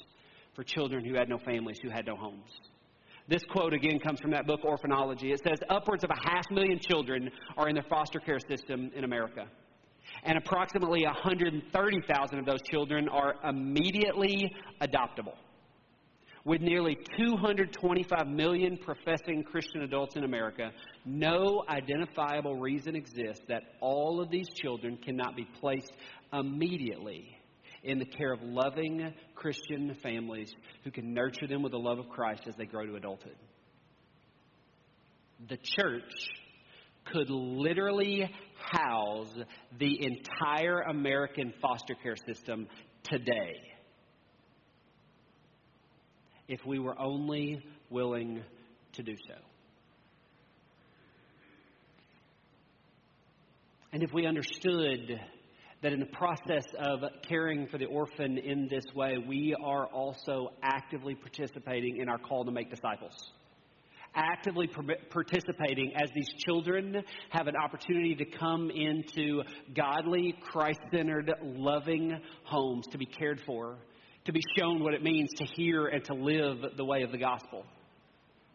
for 0.55 0.63
children 0.63 1.03
who 1.03 1.15
had 1.15 1.27
no 1.27 1.39
families, 1.39 1.79
who 1.83 1.89
had 1.89 2.05
no 2.05 2.15
homes. 2.15 2.70
This 3.31 3.45
quote 3.45 3.73
again 3.73 3.97
comes 3.97 4.19
from 4.19 4.31
that 4.31 4.45
book, 4.45 4.61
Orphanology. 4.63 5.31
It 5.31 5.39
says 5.41 5.59
upwards 5.69 6.03
of 6.03 6.09
a 6.09 6.29
half 6.29 6.43
million 6.51 6.79
children 6.79 7.31
are 7.55 7.69
in 7.69 7.75
the 7.75 7.81
foster 7.83 8.19
care 8.19 8.41
system 8.41 8.91
in 8.93 9.05
America. 9.05 9.47
And 10.23 10.37
approximately 10.37 11.05
130,000 11.05 12.39
of 12.39 12.45
those 12.45 12.61
children 12.69 13.07
are 13.07 13.35
immediately 13.47 14.53
adoptable. 14.81 15.35
with 16.43 16.59
nearly 16.59 16.97
225 17.17 18.27
million 18.27 18.75
professing 18.75 19.43
Christian 19.43 19.83
adults 19.83 20.17
in 20.17 20.25
America, 20.25 20.71
no 21.05 21.63
identifiable 21.69 22.55
reason 22.55 22.97
exists 22.97 23.45
that 23.47 23.61
all 23.79 24.19
of 24.19 24.29
these 24.29 24.49
children 24.49 24.97
cannot 24.97 25.37
be 25.37 25.45
placed 25.61 25.93
immediately 26.33 27.37
in 27.83 27.99
the 27.99 28.05
care 28.05 28.31
of 28.31 28.41
loving 28.43 29.13
Christian 29.35 29.95
families 30.03 30.53
who 30.83 30.91
can 30.91 31.13
nurture 31.13 31.47
them 31.47 31.63
with 31.63 31.71
the 31.71 31.79
love 31.79 31.99
of 31.99 32.09
Christ 32.09 32.43
as 32.47 32.55
they 32.55 32.65
grow 32.65 32.85
to 32.85 32.95
adulthood. 32.95 33.35
The 35.49 35.57
church 35.57 36.29
could 37.11 37.29
literally 37.29 38.29
house 38.59 39.33
the 39.79 40.05
entire 40.05 40.81
American 40.81 41.53
foster 41.61 41.95
care 41.95 42.15
system 42.15 42.67
today 43.03 43.55
if 46.47 46.59
we 46.65 46.79
were 46.79 46.99
only 46.99 47.63
willing 47.89 48.43
to 48.93 49.03
do 49.03 49.15
so. 49.27 49.35
And 53.93 54.03
if 54.03 54.13
we 54.13 54.25
understood 54.25 55.19
that 55.81 55.93
in 55.93 55.99
the 55.99 56.05
process 56.05 56.65
of 56.79 56.99
caring 57.27 57.67
for 57.67 57.77
the 57.77 57.85
orphan 57.85 58.37
in 58.37 58.67
this 58.69 58.85
way, 58.93 59.17
we 59.17 59.55
are 59.63 59.87
also 59.87 60.49
actively 60.61 61.15
participating 61.15 61.97
in 61.97 62.07
our 62.07 62.19
call 62.19 62.45
to 62.45 62.51
make 62.51 62.69
disciples. 62.69 63.31
Actively 64.13 64.69
participating 65.09 65.93
as 65.95 66.09
these 66.13 66.29
children 66.45 67.01
have 67.29 67.47
an 67.47 67.55
opportunity 67.55 68.13
to 68.15 68.25
come 68.25 68.69
into 68.69 69.41
godly, 69.73 70.35
Christ 70.41 70.81
centered, 70.91 71.31
loving 71.41 72.19
homes 72.43 72.85
to 72.91 72.97
be 72.97 73.05
cared 73.05 73.41
for, 73.45 73.77
to 74.25 74.33
be 74.33 74.41
shown 74.57 74.83
what 74.83 74.93
it 74.93 75.01
means 75.01 75.29
to 75.37 75.45
hear 75.55 75.87
and 75.87 76.03
to 76.05 76.13
live 76.13 76.57
the 76.75 76.85
way 76.85 77.03
of 77.03 77.11
the 77.11 77.17
gospel. 77.17 77.63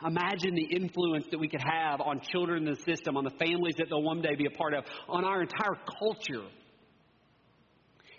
Imagine 0.06 0.54
the 0.54 0.76
influence 0.76 1.24
that 1.30 1.38
we 1.38 1.48
could 1.48 1.62
have 1.62 2.02
on 2.02 2.20
children 2.20 2.68
in 2.68 2.74
the 2.74 2.82
system, 2.82 3.16
on 3.16 3.24
the 3.24 3.30
families 3.30 3.74
that 3.78 3.86
they'll 3.88 4.02
one 4.02 4.20
day 4.20 4.34
be 4.34 4.44
a 4.44 4.50
part 4.50 4.74
of, 4.74 4.84
on 5.08 5.24
our 5.24 5.40
entire 5.40 5.74
culture. 5.98 6.46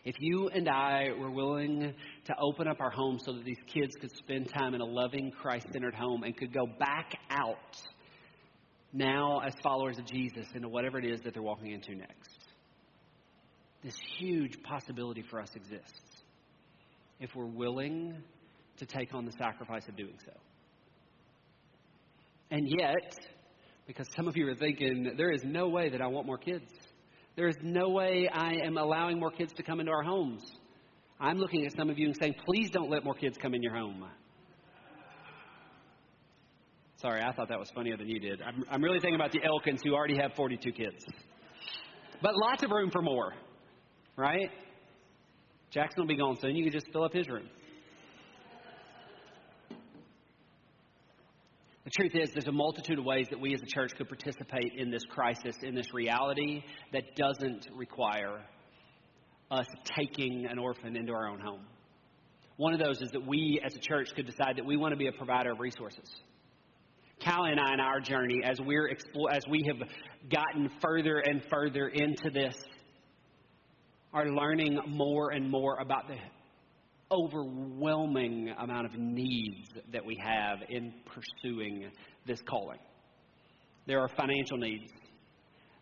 If 0.07 0.15
you 0.21 0.47
and 0.47 0.69
I 0.69 1.09
were 1.19 1.29
willing 1.29 1.93
to 2.27 2.35
open 2.39 2.65
up 2.65 2.79
our 2.79 2.89
homes 2.89 3.23
so 3.25 3.33
that 3.33 3.43
these 3.43 3.59
kids 3.67 3.93
could 3.99 4.15
spend 4.15 4.47
time 4.47 4.73
in 4.73 4.79
a 4.79 4.85
loving, 4.85 5.31
Christ 5.31 5.67
centered 5.73 5.93
home 5.93 6.23
and 6.23 6.35
could 6.37 6.53
go 6.53 6.65
back 6.65 7.17
out 7.29 7.75
now 8.93 9.39
as 9.39 9.53
followers 9.61 9.99
of 9.99 10.05
Jesus 10.05 10.45
into 10.55 10.69
whatever 10.69 10.97
it 10.97 11.03
is 11.03 11.19
that 11.23 11.33
they're 11.33 11.43
walking 11.43 11.73
into 11.73 11.93
next, 11.93 12.39
this 13.83 13.97
huge 14.17 14.63
possibility 14.63 15.25
for 15.29 15.41
us 15.41 15.49
exists 15.57 16.23
if 17.19 17.35
we're 17.35 17.45
willing 17.45 18.15
to 18.77 18.85
take 18.85 19.13
on 19.13 19.25
the 19.25 19.33
sacrifice 19.33 19.89
of 19.89 19.97
doing 19.97 20.17
so. 20.25 20.31
And 22.49 22.65
yet, 22.79 23.13
because 23.85 24.07
some 24.15 24.29
of 24.29 24.37
you 24.37 24.47
are 24.47 24.55
thinking, 24.55 25.15
there 25.17 25.31
is 25.31 25.41
no 25.43 25.67
way 25.67 25.89
that 25.89 26.01
I 26.01 26.07
want 26.07 26.27
more 26.27 26.37
kids. 26.37 26.71
There 27.37 27.47
is 27.47 27.55
no 27.61 27.89
way 27.89 28.27
I 28.33 28.53
am 28.65 28.77
allowing 28.77 29.19
more 29.19 29.29
kids 29.29 29.53
to 29.53 29.63
come 29.63 29.79
into 29.79 29.91
our 29.91 30.01
homes. 30.01 30.41
I'm 31.19 31.37
looking 31.37 31.67
at 31.67 31.77
some 31.77 31.87
of 31.87 31.99
you 31.99 32.07
and 32.07 32.17
saying, 32.19 32.33
please 32.43 32.71
don't 32.71 32.89
let 32.89 33.05
more 33.05 33.13
kids 33.13 33.37
come 33.39 33.53
in 33.53 33.61
your 33.61 33.75
home. 33.75 34.03
Sorry, 36.99 37.21
I 37.21 37.31
thought 37.31 37.47
that 37.49 37.59
was 37.59 37.69
funnier 37.75 37.95
than 37.95 38.07
you 38.07 38.19
did. 38.19 38.41
I'm, 38.41 38.65
I'm 38.71 38.83
really 38.83 38.99
thinking 38.99 39.15
about 39.15 39.31
the 39.31 39.43
Elkins 39.43 39.81
who 39.83 39.93
already 39.93 40.17
have 40.17 40.33
42 40.33 40.71
kids. 40.71 41.05
But 42.23 42.33
lots 42.35 42.63
of 42.63 42.71
room 42.71 42.89
for 42.89 43.03
more, 43.03 43.33
right? 44.15 44.49
Jackson 45.69 46.01
will 46.01 46.07
be 46.07 46.17
gone 46.17 46.37
soon. 46.41 46.55
You 46.55 46.63
can 46.63 46.73
just 46.73 46.87
fill 46.91 47.03
up 47.03 47.13
his 47.13 47.27
room. 47.29 47.47
The 51.87 51.91
truth 51.91 52.15
is, 52.21 52.31
there's 52.33 52.47
a 52.47 52.51
multitude 52.51 52.99
of 52.99 53.05
ways 53.05 53.27
that 53.29 53.39
we 53.39 53.53
as 53.53 53.61
a 53.61 53.65
church 53.65 53.93
could 53.97 54.09
participate 54.09 54.73
in 54.75 54.91
this 54.91 55.03
crisis, 55.09 55.55
in 55.63 55.73
this 55.73 55.93
reality 55.93 56.61
that 56.91 57.15
doesn't 57.15 57.65
require 57.73 58.41
us 59.49 59.65
taking 59.97 60.47
an 60.47 60.59
orphan 60.59 60.97
into 60.97 61.13
our 61.13 61.29
own 61.29 61.39
home. 61.39 61.61
One 62.57 62.73
of 62.73 62.81
those 62.81 63.01
is 63.01 63.09
that 63.11 63.25
we 63.25 63.61
as 63.65 63.73
a 63.73 63.79
church 63.79 64.09
could 64.17 64.25
decide 64.25 64.57
that 64.57 64.65
we 64.65 64.75
want 64.75 64.91
to 64.91 64.97
be 64.97 65.07
a 65.07 65.13
provider 65.13 65.53
of 65.53 65.61
resources. 65.61 66.13
Callie 67.23 67.51
and 67.51 67.59
I, 67.61 67.75
in 67.75 67.79
our 67.79 68.01
journey, 68.01 68.41
as 68.43 68.59
we're 68.59 68.89
explore, 68.89 69.31
as 69.31 69.43
we 69.49 69.63
have 69.67 69.87
gotten 70.29 70.69
further 70.81 71.19
and 71.19 71.41
further 71.49 71.87
into 71.87 72.29
this, 72.29 72.57
are 74.13 74.27
learning 74.27 74.77
more 74.89 75.31
and 75.31 75.49
more 75.49 75.77
about 75.79 76.09
the 76.09 76.17
overwhelming 77.11 78.53
amount 78.57 78.85
of 78.85 78.93
needs 78.97 79.69
that 79.91 80.05
we 80.05 80.17
have 80.23 80.59
in 80.69 80.93
pursuing 81.05 81.89
this 82.25 82.41
calling. 82.47 82.79
There 83.85 83.99
are 83.99 84.09
financial 84.09 84.57
needs. 84.57 84.91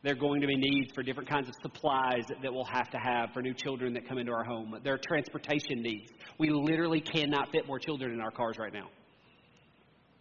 There 0.04 0.14
are 0.14 0.18
going 0.18 0.40
to 0.42 0.48
be 0.48 0.56
needs 0.56 0.92
for 0.94 1.02
different 1.02 1.28
kinds 1.28 1.48
of 1.48 1.56
supplies 1.64 2.24
that 2.44 2.54
we'll 2.54 2.64
have 2.66 2.92
to 2.92 2.98
have 3.00 3.32
for 3.34 3.42
new 3.42 3.56
children 3.56 3.92
that 3.96 4.08
come 4.08 4.20
into 4.20 4.32
our 4.32 4.44
home. 4.44 4.76
There 4.84 4.94
are 4.94 5.00
transportation 5.00 5.82
needs. 5.82 6.12
We 6.38 6.52
literally 6.52 7.02
cannot 7.02 7.52
fit 7.52 7.66
more 7.66 7.80
children 7.80 8.14
in 8.14 8.22
our 8.22 8.30
cars 8.30 8.58
right 8.60 8.72
now. 8.72 8.88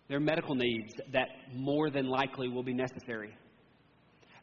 There 0.08 0.16
are 0.16 0.20
medical 0.20 0.54
needs 0.54 0.94
that 1.12 1.28
more 1.54 1.90
than 1.90 2.06
likely 2.06 2.48
will 2.48 2.62
be 2.62 2.72
necessary. 2.72 3.36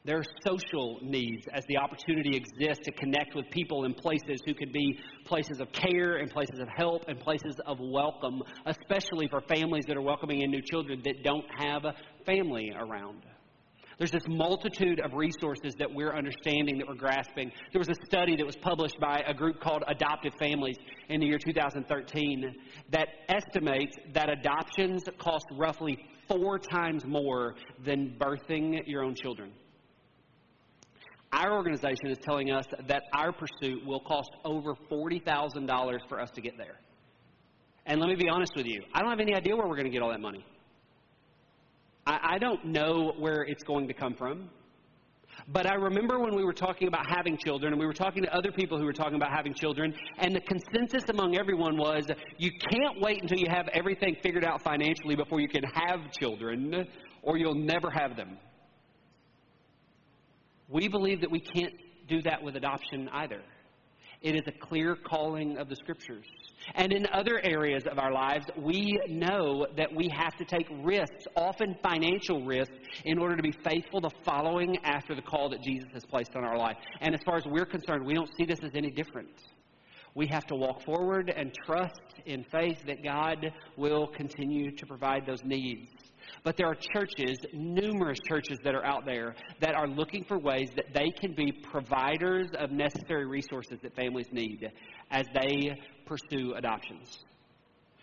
There 0.04 0.18
are 0.18 0.26
social 0.44 0.98
needs 1.04 1.46
as 1.54 1.64
the 1.68 1.78
opportunity 1.78 2.36
exists 2.36 2.84
to 2.86 2.92
connect 2.92 3.36
with 3.36 3.48
people 3.52 3.86
in 3.86 3.94
places 3.94 4.42
who 4.48 4.56
could 4.56 4.74
be 4.74 5.00
places 5.26 5.60
of 5.60 5.72
care 5.72 6.18
and 6.18 6.32
places 6.32 6.60
of 6.60 6.68
help 6.76 7.04
and 7.08 7.20
places 7.20 7.56
of 7.68 7.78
welcome, 7.80 8.42
especially 8.66 9.28
for 9.28 9.42
families 9.42 9.86
that 9.88 9.96
are 9.96 10.02
welcoming 10.02 10.42
in 10.42 10.50
new 10.50 10.64
children 10.64 11.04
that 11.04 11.24
don't 11.24 11.46
have 11.56 11.84
family 12.26 12.74
around. 12.76 13.28
There's 14.00 14.10
this 14.10 14.28
multitude 14.28 15.00
of 15.02 15.14
resources 15.14 15.76
that 15.78 15.94
we're 15.94 16.16
understanding, 16.16 16.80
that 16.80 16.88
we're 16.88 16.96
grasping. 16.96 17.52
There 17.72 17.78
was 17.78 17.90
a 17.90 18.06
study 18.08 18.36
that 18.38 18.46
was 18.46 18.56
published 18.56 19.00
by 19.00 19.24
a 19.28 19.36
group 19.36 19.60
called 19.62 19.84
Adoptive 19.88 20.34
Families 20.40 20.78
in 21.10 21.20
the 21.20 21.28
year 21.28 21.38
2013 21.38 22.56
that 22.90 23.08
estimates 23.30 23.96
that 24.16 24.32
adoptions 24.32 25.04
cost 25.20 25.46
roughly 25.52 26.00
four 26.28 26.58
times 26.58 27.06
more 27.06 27.54
than 27.86 28.18
birthing 28.20 28.82
your 28.88 29.04
own 29.04 29.14
children. 29.14 29.52
Our 31.34 31.54
organization 31.54 32.08
is 32.08 32.18
telling 32.18 32.52
us 32.52 32.66
that 32.88 33.04
our 33.14 33.32
pursuit 33.32 33.86
will 33.86 34.02
cost 34.02 34.32
over 34.44 34.76
$40,000 34.92 36.00
for 36.10 36.20
us 36.20 36.30
to 36.32 36.42
get 36.42 36.58
there. 36.58 36.80
And 37.86 38.00
let 38.00 38.10
me 38.10 38.16
be 38.16 38.30
honest 38.30 38.54
with 38.56 38.66
you, 38.66 38.84
I 38.94 39.02
don't 39.02 39.10
have 39.10 39.20
any 39.20 39.34
idea 39.34 39.56
where 39.56 39.68
we're 39.68 39.76
going 39.76 39.86
to 39.86 39.92
get 39.92 40.02
all 40.02 40.12
that 40.12 40.20
money. 40.20 40.46
I, 42.06 42.20
I 42.36 42.38
don't 42.38 42.66
know 42.66 43.14
where 43.18 43.44
it's 43.44 43.64
going 43.64 43.88
to 43.88 43.94
come 43.94 44.14
from. 44.14 44.50
But 45.48 45.66
I 45.66 45.76
remember 45.76 46.20
when 46.20 46.36
we 46.36 46.44
were 46.44 46.54
talking 46.54 46.88
about 46.88 47.10
having 47.10 47.38
children, 47.38 47.74
and 47.74 47.80
we 47.80 47.86
were 47.86 47.94
talking 47.94 48.22
to 48.24 48.36
other 48.36 48.52
people 48.52 48.78
who 48.78 48.86
were 48.86 48.94
talking 48.94 49.16
about 49.16 49.32
having 49.32 49.54
children, 49.54 49.94
and 50.20 50.36
the 50.36 50.42
consensus 50.42 51.04
among 51.10 51.38
everyone 51.38 51.78
was 51.78 52.06
you 52.38 52.52
can't 52.52 53.00
wait 53.00 53.22
until 53.22 53.40
you 53.40 53.48
have 53.50 53.68
everything 53.70 54.16
figured 54.22 54.44
out 54.44 54.62
financially 54.62 55.16
before 55.16 55.40
you 55.40 55.48
can 55.48 55.64
have 55.74 56.12
children, 56.12 56.86
or 57.24 57.38
you'll 57.38 57.56
never 57.56 57.90
have 57.90 58.16
them. 58.16 58.38
We 60.72 60.88
believe 60.88 61.22
that 61.22 61.30
we 61.30 61.42
can't 61.42 61.74
do 62.08 62.22
that 62.22 62.42
with 62.42 62.56
adoption 62.56 63.10
either. 63.12 63.42
It 64.22 64.36
is 64.36 64.44
a 64.48 64.52
clear 64.52 64.96
calling 64.96 65.58
of 65.58 65.68
the 65.68 65.76
scriptures. 65.76 66.26
And 66.76 66.94
in 66.94 67.08
other 67.12 67.40
areas 67.44 67.88
of 67.88 67.98
our 67.98 68.12
lives, 68.12 68.46
we 68.56 69.00
know 69.10 69.66
that 69.76 69.94
we 69.94 70.10
have 70.10 70.38
to 70.38 70.46
take 70.46 70.68
risks, 70.84 71.26
often 71.36 71.76
financial 71.82 72.46
risks, 72.46 72.76
in 73.04 73.18
order 73.18 73.36
to 73.36 73.42
be 73.42 73.52
faithful 73.52 74.00
to 74.02 74.10
following 74.24 74.78
after 74.84 75.16
the 75.16 75.24
call 75.24 75.50
that 75.50 75.64
Jesus 75.64 75.90
has 75.94 76.06
placed 76.06 76.36
on 76.36 76.44
our 76.44 76.58
life. 76.58 76.78
And 77.02 77.16
as 77.16 77.22
far 77.26 77.36
as 77.36 77.46
we're 77.46 77.66
concerned, 77.66 78.06
we 78.06 78.14
don't 78.14 78.30
see 78.38 78.46
this 78.46 78.60
as 78.64 78.72
any 78.76 78.92
different. 78.92 79.30
We 80.14 80.28
have 80.28 80.46
to 80.48 80.56
walk 80.56 80.84
forward 80.84 81.34
and 81.36 81.52
trust 81.66 82.02
in 82.26 82.44
faith 82.44 82.86
that 82.86 83.04
God 83.04 83.52
will 83.76 84.08
continue 84.08 84.72
to 84.72 84.86
provide 84.86 85.26
those 85.26 85.44
needs. 85.44 85.90
But 86.44 86.58
there 86.58 86.68
are 86.68 86.76
churches, 86.76 87.38
numerous 87.54 88.20
churches 88.28 88.58
that 88.64 88.76
are 88.76 88.86
out 88.86 89.06
there 89.06 89.36
that 89.60 89.76
are 89.76 89.88
looking 89.88 90.24
for 90.24 90.40
ways 90.40 90.70
that 90.76 90.94
they 90.94 91.10
can 91.12 91.34
be 91.34 91.52
providers 91.52 92.48
of 92.58 92.72
necessary 92.72 93.26
resources 93.26 93.80
that 93.84 93.96
families 93.96 94.28
need 94.32 94.72
as 95.12 95.26
they 95.34 95.80
pursue 96.06 96.54
adoptions. 96.56 97.24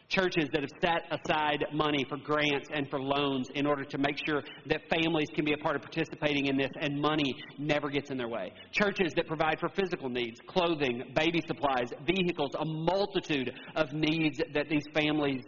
Churches 0.08 0.48
that 0.54 0.62
have 0.62 0.70
set 0.80 1.20
aside 1.20 1.66
money 1.74 2.02
for 2.08 2.16
grants 2.16 2.70
and 2.72 2.88
for 2.88 2.98
loans 2.98 3.46
in 3.54 3.66
order 3.66 3.84
to 3.84 3.98
make 3.98 4.16
sure 4.24 4.42
that 4.64 4.80
families 4.88 5.28
can 5.34 5.44
be 5.44 5.52
a 5.52 5.58
part 5.58 5.76
of 5.76 5.82
participating 5.82 6.46
in 6.46 6.56
this 6.56 6.70
and 6.80 6.98
money 6.98 7.34
never 7.58 7.90
gets 7.90 8.10
in 8.10 8.16
their 8.16 8.28
way. 8.28 8.50
Churches 8.72 9.12
that 9.16 9.26
provide 9.26 9.60
for 9.60 9.68
physical 9.68 10.08
needs, 10.08 10.40
clothing, 10.46 11.02
baby 11.14 11.42
supplies, 11.46 11.90
vehicles, 12.06 12.52
a 12.58 12.64
multitude 12.64 13.52
of 13.76 13.92
needs 13.92 14.40
that 14.54 14.70
these 14.70 14.84
families 14.94 15.44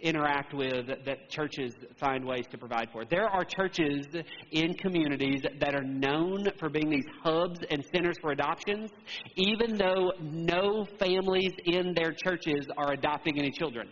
interact 0.00 0.52
with 0.52 0.86
that 1.04 1.30
churches 1.30 1.74
find 1.98 2.24
ways 2.24 2.46
to 2.50 2.58
provide 2.58 2.88
for. 2.92 3.04
There 3.04 3.28
are 3.28 3.44
churches 3.44 4.06
in 4.50 4.74
communities 4.74 5.42
that 5.58 5.74
are 5.74 5.84
known 5.84 6.44
for 6.58 6.68
being 6.68 6.90
these 6.90 7.06
hubs 7.22 7.60
and 7.70 7.84
centers 7.94 8.16
for 8.20 8.32
adoptions, 8.32 8.90
even 9.36 9.76
though 9.76 10.12
no 10.20 10.84
families 10.98 11.52
in 11.64 11.94
their 11.94 12.12
churches 12.12 12.66
are 12.76 12.92
adopting 12.92 13.38
any 13.38 13.50
children. 13.50 13.88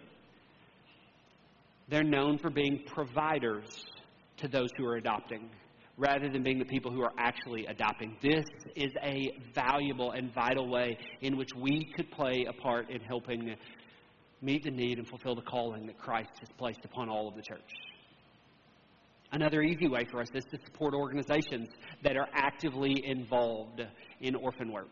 They're 1.89 2.03
known 2.03 2.39
for 2.39 2.51
being 2.51 2.83
providers 2.87 3.85
to 4.39 4.49
those 4.49 4.71
who 4.77 4.87
are 4.87 4.97
adopting 4.97 5.49
rather 5.97 6.29
than 6.29 6.43
being 6.43 6.59
the 6.59 6.65
people 6.65 6.91
who 6.91 7.03
are 7.03 7.13
actually 7.19 7.67
adopting. 7.67 8.17
This 8.21 8.45
is 8.75 8.91
a 9.03 9.31
valuable 9.55 10.11
and 10.13 10.33
vital 10.35 10.69
way 10.69 10.99
in 11.21 11.37
which 11.37 11.51
we 11.55 11.93
could 11.95 12.11
play 12.11 12.47
a 12.49 12.53
part 12.53 12.91
in 12.91 13.01
helping 13.01 13.55
meet 14.45 14.65
the 14.65 14.71
need 14.71 14.99
and 14.99 15.09
fulfill 15.09 15.35
the 15.35 15.43
calling 15.43 15.87
that 15.87 15.99
Christ 15.99 16.31
has 16.41 16.49
placed 16.59 16.85
upon 16.85 17.09
all 17.09 17.27
of 17.27 17.35
the 17.35 17.43
church. 17.43 17.73
Another 19.33 19.63
easy 19.63 19.89
way 19.89 20.05
for 20.11 20.21
us 20.21 20.29
is 20.35 20.45
to 20.45 20.59
support 20.65 20.95
organizations 20.95 21.69
that 22.05 22.17
are 22.17 22.29
actively 22.35 23.05
involved 23.05 23.83
in 24.21 24.35
orphan 24.37 24.71
work. 24.71 24.91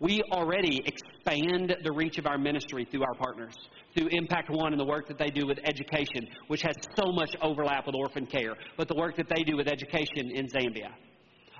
We 0.00 0.22
already 0.30 0.80
expand 0.86 1.74
the 1.82 1.90
reach 1.90 2.18
of 2.18 2.26
our 2.26 2.38
ministry 2.38 2.86
through 2.88 3.02
our 3.02 3.14
partners, 3.14 3.54
through 3.96 4.08
Impact 4.12 4.48
One 4.48 4.72
and 4.72 4.80
the 4.80 4.86
work 4.86 5.08
that 5.08 5.18
they 5.18 5.30
do 5.30 5.44
with 5.44 5.58
education, 5.64 6.28
which 6.46 6.62
has 6.62 6.76
so 6.94 7.10
much 7.10 7.34
overlap 7.42 7.86
with 7.86 7.96
orphan 7.96 8.26
care, 8.26 8.54
but 8.76 8.86
the 8.86 8.94
work 8.94 9.16
that 9.16 9.28
they 9.28 9.42
do 9.42 9.56
with 9.56 9.66
education 9.66 10.30
in 10.32 10.46
Zambia. 10.46 10.90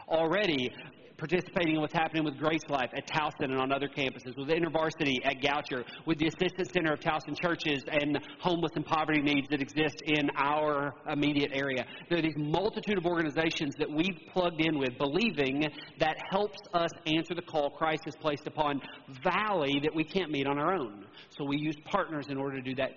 Already, 0.09 0.71
participating 1.19 1.75
in 1.75 1.81
what's 1.81 1.93
happening 1.93 2.25
with 2.25 2.39
Grace 2.39 2.63
Life 2.69 2.91
at 2.97 3.07
Towson 3.09 3.51
and 3.51 3.59
on 3.61 3.73
other 3.73 3.89
campuses, 3.89 4.37
with 4.39 4.49
InterVarsity 4.49 5.17
at 5.25 5.43
Goucher, 5.43 5.85
with 6.07 6.19
the 6.19 6.29
Assistance 6.29 6.71
Center 6.73 6.93
of 6.93 7.01
Towson 7.01 7.37
churches 7.37 7.83
and 7.91 8.19
homeless 8.41 8.71
and 8.77 8.87
poverty 8.87 9.21
needs 9.21 9.49
that 9.51 9.61
exist 9.61 10.01
in 10.07 10.31
our 10.37 10.95
immediate 11.11 11.51
area. 11.53 11.85
There 12.09 12.19
are 12.19 12.23
these 12.23 12.37
multitude 12.37 12.99
of 12.99 13.05
organizations 13.05 13.75
that 13.79 13.91
we've 13.91 14.19
plugged 14.33 14.61
in 14.61 14.79
with, 14.79 14.97
believing 14.97 15.67
that 15.99 16.17
helps 16.31 16.61
us 16.73 16.91
answer 17.07 17.35
the 17.35 17.43
call 17.43 17.71
Christ 17.71 18.05
has 18.05 18.15
placed 18.17 18.47
upon 18.47 18.81
Valley 19.25 19.81
that 19.83 19.95
we 19.95 20.05
can't 20.05 20.31
meet 20.31 20.47
on 20.47 20.57
our 20.59 20.73
own. 20.73 21.05
So 21.37 21.45
we 21.45 21.59
use 21.59 21.77
partners 21.85 22.27
in 22.29 22.39
order 22.39 22.57
to 22.57 22.63
do 22.63 22.77
that 22.77 22.93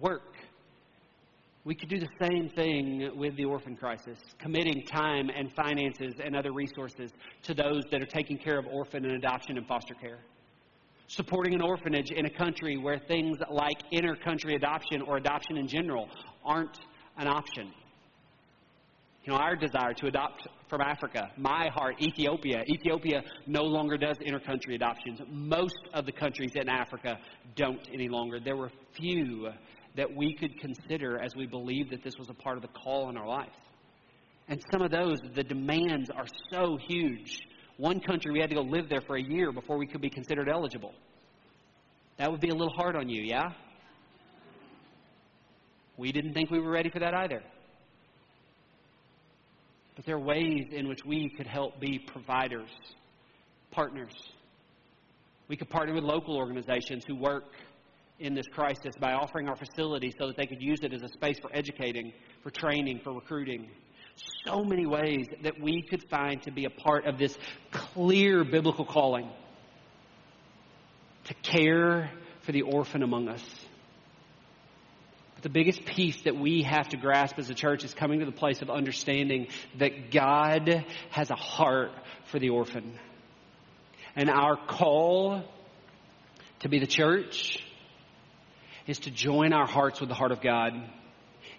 work. 0.00 0.35
We 1.66 1.74
could 1.74 1.88
do 1.88 1.98
the 1.98 2.08
same 2.20 2.48
thing 2.48 3.10
with 3.16 3.34
the 3.34 3.44
orphan 3.44 3.74
crisis, 3.74 4.20
committing 4.38 4.86
time 4.86 5.30
and 5.34 5.52
finances 5.52 6.14
and 6.24 6.36
other 6.36 6.52
resources 6.52 7.10
to 7.42 7.54
those 7.54 7.82
that 7.90 8.00
are 8.00 8.06
taking 8.06 8.38
care 8.38 8.56
of 8.56 8.66
orphan 8.68 9.04
and 9.04 9.14
adoption 9.14 9.58
and 9.58 9.66
foster 9.66 9.94
care. 9.94 10.20
Supporting 11.08 11.54
an 11.54 11.60
orphanage 11.60 12.12
in 12.12 12.24
a 12.24 12.30
country 12.30 12.76
where 12.76 13.00
things 13.08 13.38
like 13.50 13.78
inter-country 13.90 14.54
adoption 14.54 15.02
or 15.02 15.16
adoption 15.16 15.56
in 15.56 15.66
general 15.66 16.08
aren't 16.44 16.78
an 17.18 17.26
option. 17.26 17.72
You 19.24 19.32
know, 19.32 19.38
our 19.40 19.56
desire 19.56 19.92
to 19.92 20.06
adopt 20.06 20.46
from 20.68 20.80
Africa, 20.80 21.32
my 21.36 21.68
heart, 21.74 22.00
Ethiopia. 22.00 22.62
Ethiopia 22.68 23.24
no 23.48 23.64
longer 23.64 23.98
does 23.98 24.18
inter-country 24.20 24.76
adoptions. 24.76 25.20
Most 25.28 25.80
of 25.94 26.06
the 26.06 26.12
countries 26.12 26.52
in 26.54 26.68
Africa 26.68 27.18
don't 27.56 27.88
any 27.92 28.08
longer. 28.08 28.38
There 28.38 28.56
were 28.56 28.70
few 28.92 29.48
that 29.96 30.14
we 30.14 30.34
could 30.34 30.58
consider 30.60 31.20
as 31.22 31.34
we 31.34 31.46
believe 31.46 31.90
that 31.90 32.02
this 32.04 32.14
was 32.18 32.28
a 32.28 32.34
part 32.34 32.56
of 32.56 32.62
the 32.62 32.68
call 32.68 33.08
in 33.08 33.16
our 33.16 33.26
life. 33.26 33.48
And 34.48 34.62
some 34.70 34.82
of 34.82 34.90
those, 34.90 35.18
the 35.34 35.42
demands 35.42 36.10
are 36.10 36.26
so 36.52 36.78
huge. 36.86 37.40
One 37.78 38.00
country, 38.00 38.32
we 38.32 38.40
had 38.40 38.50
to 38.50 38.54
go 38.54 38.62
live 38.62 38.88
there 38.88 39.00
for 39.00 39.16
a 39.16 39.22
year 39.22 39.52
before 39.52 39.76
we 39.76 39.86
could 39.86 40.00
be 40.00 40.10
considered 40.10 40.48
eligible. 40.48 40.92
That 42.18 42.30
would 42.30 42.40
be 42.40 42.50
a 42.50 42.54
little 42.54 42.72
hard 42.72 42.96
on 42.96 43.08
you, 43.08 43.22
yeah? 43.22 43.52
We 45.96 46.12
didn't 46.12 46.34
think 46.34 46.50
we 46.50 46.60
were 46.60 46.70
ready 46.70 46.90
for 46.90 46.98
that 47.00 47.14
either. 47.14 47.42
But 49.96 50.04
there 50.04 50.16
are 50.16 50.20
ways 50.20 50.68
in 50.72 50.88
which 50.88 51.04
we 51.06 51.30
could 51.30 51.46
help 51.46 51.80
be 51.80 51.98
providers, 51.98 52.68
partners. 53.70 54.12
We 55.48 55.56
could 55.56 55.70
partner 55.70 55.94
with 55.94 56.04
local 56.04 56.36
organizations 56.36 57.04
who 57.06 57.16
work 57.16 57.44
in 58.18 58.34
this 58.34 58.46
crisis 58.48 58.94
by 58.98 59.12
offering 59.12 59.48
our 59.48 59.56
facility 59.56 60.12
so 60.18 60.26
that 60.28 60.36
they 60.36 60.46
could 60.46 60.62
use 60.62 60.80
it 60.82 60.92
as 60.92 61.02
a 61.02 61.08
space 61.08 61.38
for 61.38 61.50
educating, 61.52 62.12
for 62.42 62.50
training, 62.50 63.00
for 63.04 63.12
recruiting. 63.12 63.68
So 64.46 64.64
many 64.64 64.86
ways 64.86 65.26
that 65.42 65.60
we 65.60 65.82
could 65.82 66.08
find 66.08 66.42
to 66.44 66.50
be 66.50 66.64
a 66.64 66.70
part 66.70 67.06
of 67.06 67.18
this 67.18 67.36
clear 67.70 68.44
biblical 68.44 68.86
calling 68.86 69.30
to 71.24 71.34
care 71.34 72.10
for 72.40 72.52
the 72.52 72.62
orphan 72.62 73.02
among 73.02 73.28
us. 73.28 73.44
But 75.34 75.42
the 75.42 75.50
biggest 75.50 75.84
piece 75.84 76.22
that 76.22 76.34
we 76.34 76.62
have 76.62 76.88
to 76.88 76.96
grasp 76.96 77.38
as 77.38 77.50
a 77.50 77.54
church 77.54 77.84
is 77.84 77.92
coming 77.92 78.20
to 78.20 78.26
the 78.26 78.32
place 78.32 78.62
of 78.62 78.70
understanding 78.70 79.48
that 79.78 80.10
God 80.10 80.86
has 81.10 81.30
a 81.30 81.36
heart 81.36 81.90
for 82.30 82.38
the 82.38 82.48
orphan. 82.48 82.98
And 84.14 84.30
our 84.30 84.56
call 84.56 85.44
to 86.60 86.68
be 86.70 86.78
the 86.78 86.86
church 86.86 87.62
is 88.86 88.98
to 89.00 89.10
join 89.10 89.52
our 89.52 89.66
hearts 89.66 90.00
with 90.00 90.08
the 90.08 90.14
heart 90.14 90.32
of 90.32 90.40
God 90.40 90.72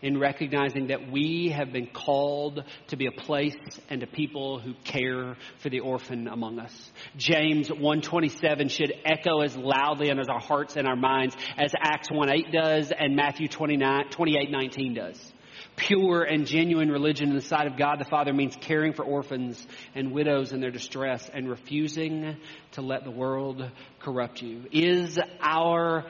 in 0.01 0.19
recognizing 0.19 0.87
that 0.87 1.11
we 1.11 1.49
have 1.49 1.71
been 1.71 1.87
called 1.87 2.63
to 2.87 2.97
be 2.97 3.07
a 3.07 3.11
place 3.11 3.55
and 3.89 4.03
a 4.03 4.07
people 4.07 4.59
who 4.59 4.73
care 4.83 5.35
for 5.59 5.69
the 5.69 5.79
orphan 5.79 6.27
among 6.27 6.59
us. 6.59 6.91
James 7.15 7.69
127 7.69 8.69
should 8.69 8.93
echo 9.05 9.41
as 9.41 9.55
loudly 9.57 10.09
in 10.09 10.19
our 10.19 10.39
hearts 10.39 10.75
and 10.75 10.87
our 10.87 10.95
minds 10.95 11.35
as 11.57 11.71
Acts 11.79 12.09
1:8 12.09 12.51
does 12.51 12.91
and 12.91 13.15
Matthew 13.15 13.47
29, 13.47 14.09
28:19 14.09 14.93
does. 14.93 15.33
Pure 15.75 16.23
and 16.23 16.45
genuine 16.45 16.89
religion 16.89 17.29
in 17.29 17.35
the 17.35 17.41
sight 17.41 17.67
of 17.67 17.77
God 17.77 17.99
the 17.99 18.05
Father 18.05 18.33
means 18.33 18.55
caring 18.55 18.93
for 18.93 19.03
orphans 19.03 19.65
and 19.95 20.11
widows 20.11 20.51
in 20.51 20.59
their 20.59 20.71
distress 20.71 21.29
and 21.31 21.49
refusing 21.49 22.35
to 22.71 22.81
let 22.81 23.03
the 23.03 23.11
world 23.11 23.63
corrupt 23.99 24.41
you. 24.41 24.65
Is 24.71 25.19
our 25.39 26.05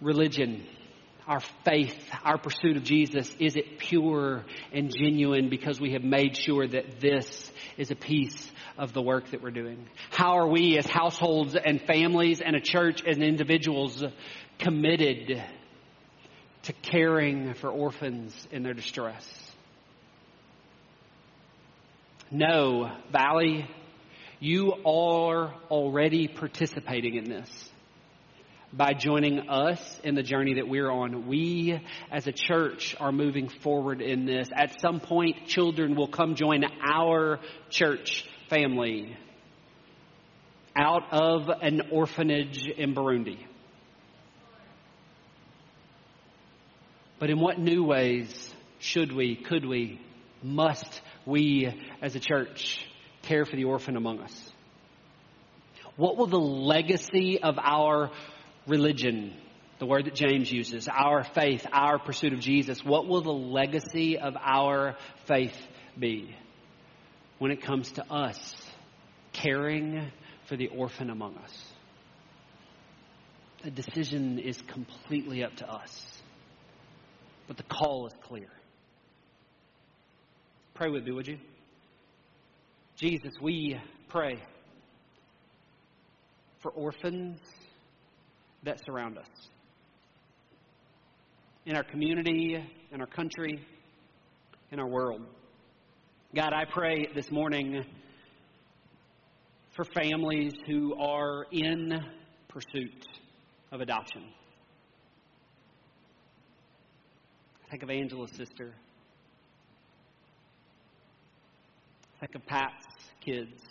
religion, 0.00 0.66
our 1.26 1.40
faith, 1.64 1.96
our 2.24 2.38
pursuit 2.38 2.76
of 2.76 2.84
Jesus, 2.84 3.32
is 3.38 3.56
it 3.56 3.78
pure 3.78 4.44
and 4.72 4.90
genuine 4.90 5.48
because 5.48 5.80
we 5.80 5.92
have 5.92 6.02
made 6.02 6.36
sure 6.36 6.66
that 6.66 7.00
this 7.00 7.52
is 7.76 7.90
a 7.90 7.94
piece 7.94 8.50
of 8.78 8.92
the 8.92 9.02
work 9.02 9.30
that 9.30 9.42
we're 9.42 9.50
doing? 9.50 9.86
How 10.10 10.38
are 10.38 10.48
we 10.48 10.78
as 10.78 10.86
households 10.86 11.54
and 11.54 11.80
families 11.82 12.40
and 12.40 12.56
a 12.56 12.60
church 12.60 13.02
and 13.06 13.22
individuals 13.22 14.02
committed 14.58 15.42
to 16.62 16.72
caring 16.72 17.54
for 17.54 17.70
orphans 17.70 18.34
in 18.50 18.62
their 18.62 18.74
distress? 18.74 19.26
No, 22.30 22.90
Valley, 23.12 23.68
you 24.38 24.72
are 24.84 25.52
already 25.70 26.28
participating 26.28 27.16
in 27.16 27.24
this 27.24 27.69
by 28.72 28.92
joining 28.92 29.48
us 29.48 29.80
in 30.04 30.14
the 30.14 30.22
journey 30.22 30.54
that 30.54 30.68
we're 30.68 30.90
on. 30.90 31.26
We 31.26 31.80
as 32.10 32.26
a 32.26 32.32
church 32.32 32.94
are 33.00 33.10
moving 33.10 33.48
forward 33.48 34.00
in 34.00 34.26
this. 34.26 34.48
At 34.54 34.80
some 34.80 35.00
point, 35.00 35.46
children 35.46 35.96
will 35.96 36.08
come 36.08 36.36
join 36.36 36.64
our 36.88 37.40
church 37.68 38.24
family 38.48 39.16
out 40.76 41.12
of 41.12 41.48
an 41.48 41.82
orphanage 41.90 42.66
in 42.66 42.94
Burundi. 42.94 43.38
But 47.18 47.30
in 47.30 47.40
what 47.40 47.58
new 47.58 47.84
ways 47.84 48.54
should 48.78 49.12
we, 49.12 49.36
could 49.36 49.66
we, 49.66 50.00
must 50.42 51.02
we 51.26 51.68
as 52.00 52.14
a 52.14 52.20
church 52.20 52.86
care 53.22 53.44
for 53.44 53.56
the 53.56 53.64
orphan 53.64 53.96
among 53.96 54.20
us? 54.20 54.52
What 55.96 56.16
will 56.16 56.28
the 56.28 56.38
legacy 56.38 57.42
of 57.42 57.58
our 57.58 58.10
religion, 58.66 59.34
the 59.78 59.86
word 59.86 60.06
that 60.06 60.14
James 60.14 60.50
uses, 60.50 60.88
our 60.88 61.24
faith, 61.24 61.66
our 61.72 61.98
pursuit 61.98 62.32
of 62.32 62.40
Jesus, 62.40 62.84
what 62.84 63.06
will 63.06 63.22
the 63.22 63.30
legacy 63.30 64.18
of 64.18 64.36
our 64.36 64.96
faith 65.26 65.56
be 65.98 66.34
when 67.38 67.50
it 67.50 67.62
comes 67.62 67.90
to 67.92 68.12
us 68.12 68.54
caring 69.32 70.10
for 70.46 70.56
the 70.56 70.68
orphan 70.68 71.10
among 71.10 71.36
us? 71.38 71.64
The 73.62 73.70
decision 73.70 74.38
is 74.38 74.60
completely 74.62 75.44
up 75.44 75.56
to 75.56 75.70
us, 75.70 76.22
but 77.46 77.56
the 77.56 77.62
call 77.64 78.06
is 78.06 78.14
clear. 78.22 78.48
Pray 80.74 80.88
with 80.88 81.04
me, 81.04 81.12
would 81.12 81.26
you? 81.26 81.38
Jesus, 82.96 83.32
we 83.40 83.78
pray 84.08 84.42
for 86.60 86.70
orphans 86.70 87.38
that 88.62 88.84
surround 88.84 89.18
us. 89.18 89.26
In 91.66 91.76
our 91.76 91.84
community, 91.84 92.62
in 92.92 93.00
our 93.00 93.06
country, 93.06 93.60
in 94.70 94.78
our 94.80 94.88
world. 94.88 95.22
God, 96.34 96.52
I 96.52 96.64
pray 96.64 97.08
this 97.14 97.30
morning 97.30 97.84
for 99.74 99.84
families 99.84 100.52
who 100.66 100.94
are 100.96 101.46
in 101.50 102.00
pursuit 102.48 103.06
of 103.72 103.80
adoption. 103.80 104.24
Think 107.70 107.82
of 107.82 107.90
Angela's 107.90 108.32
sister. 108.32 108.74
Think 112.18 112.34
of 112.34 112.44
Pat's 112.46 112.84
kids. 113.24 113.69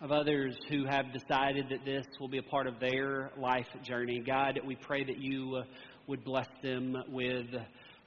Of 0.00 0.12
others 0.12 0.56
who 0.68 0.84
have 0.84 1.12
decided 1.12 1.66
that 1.70 1.84
this 1.84 2.06
will 2.20 2.28
be 2.28 2.38
a 2.38 2.42
part 2.42 2.66
of 2.66 2.78
their 2.78 3.32
life 3.36 3.66
journey. 3.82 4.22
God, 4.24 4.60
we 4.64 4.76
pray 4.76 5.02
that 5.02 5.18
you 5.18 5.56
uh, 5.56 5.64
would 6.06 6.24
bless 6.24 6.46
them 6.62 6.96
with 7.08 7.46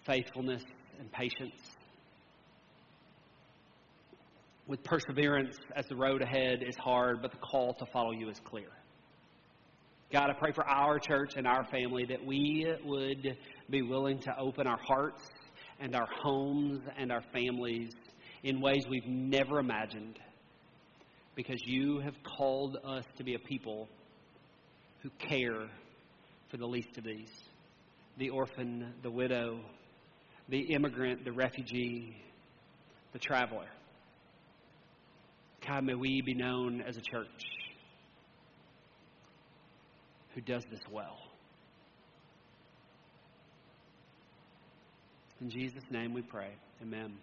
faithfulness 0.05 0.63
and 0.99 1.11
patience, 1.11 1.59
with 4.67 4.81
perseverance 4.83 5.57
as 5.75 5.85
the 5.87 5.95
road 5.95 6.21
ahead 6.21 6.63
is 6.65 6.77
hard, 6.77 7.21
but 7.21 7.31
the 7.31 7.37
call 7.37 7.73
to 7.73 7.85
follow 7.91 8.11
you 8.11 8.29
is 8.29 8.39
clear. 8.45 8.69
God, 10.13 10.29
I 10.29 10.33
pray 10.33 10.51
for 10.53 10.65
our 10.67 10.97
church 10.97 11.33
and 11.35 11.45
our 11.45 11.65
family 11.65 12.05
that 12.05 12.25
we 12.25 12.67
would 12.85 13.37
be 13.69 13.81
willing 13.81 14.19
to 14.19 14.37
open 14.37 14.65
our 14.65 14.79
hearts 14.81 15.23
and 15.79 15.95
our 15.95 16.07
homes 16.23 16.81
and 16.97 17.11
our 17.11 17.23
families 17.33 17.91
in 18.43 18.61
ways 18.61 18.85
we've 18.89 19.07
never 19.07 19.59
imagined 19.59 20.19
because 21.35 21.61
you 21.65 21.99
have 21.99 22.15
called 22.23 22.77
us 22.83 23.05
to 23.17 23.23
be 23.23 23.35
a 23.35 23.39
people 23.39 23.87
who 25.01 25.09
care 25.19 25.67
for 26.49 26.57
the 26.57 26.67
least 26.67 26.97
of 26.97 27.03
these 27.03 27.31
the 28.17 28.29
orphan, 28.29 28.93
the 29.03 29.09
widow, 29.09 29.59
the 30.49 30.59
immigrant, 30.73 31.23
the 31.23 31.31
refugee, 31.31 32.15
the 33.13 33.19
traveler. 33.19 33.67
God, 35.65 35.85
may 35.85 35.93
we 35.93 36.21
be 36.21 36.33
known 36.33 36.81
as 36.81 36.97
a 36.97 37.01
church 37.01 37.27
who 40.35 40.41
does 40.41 40.63
this 40.69 40.81
well. 40.91 41.17
In 45.39 45.49
Jesus' 45.49 45.83
name 45.89 46.13
we 46.13 46.21
pray. 46.21 46.51
Amen. 46.81 47.13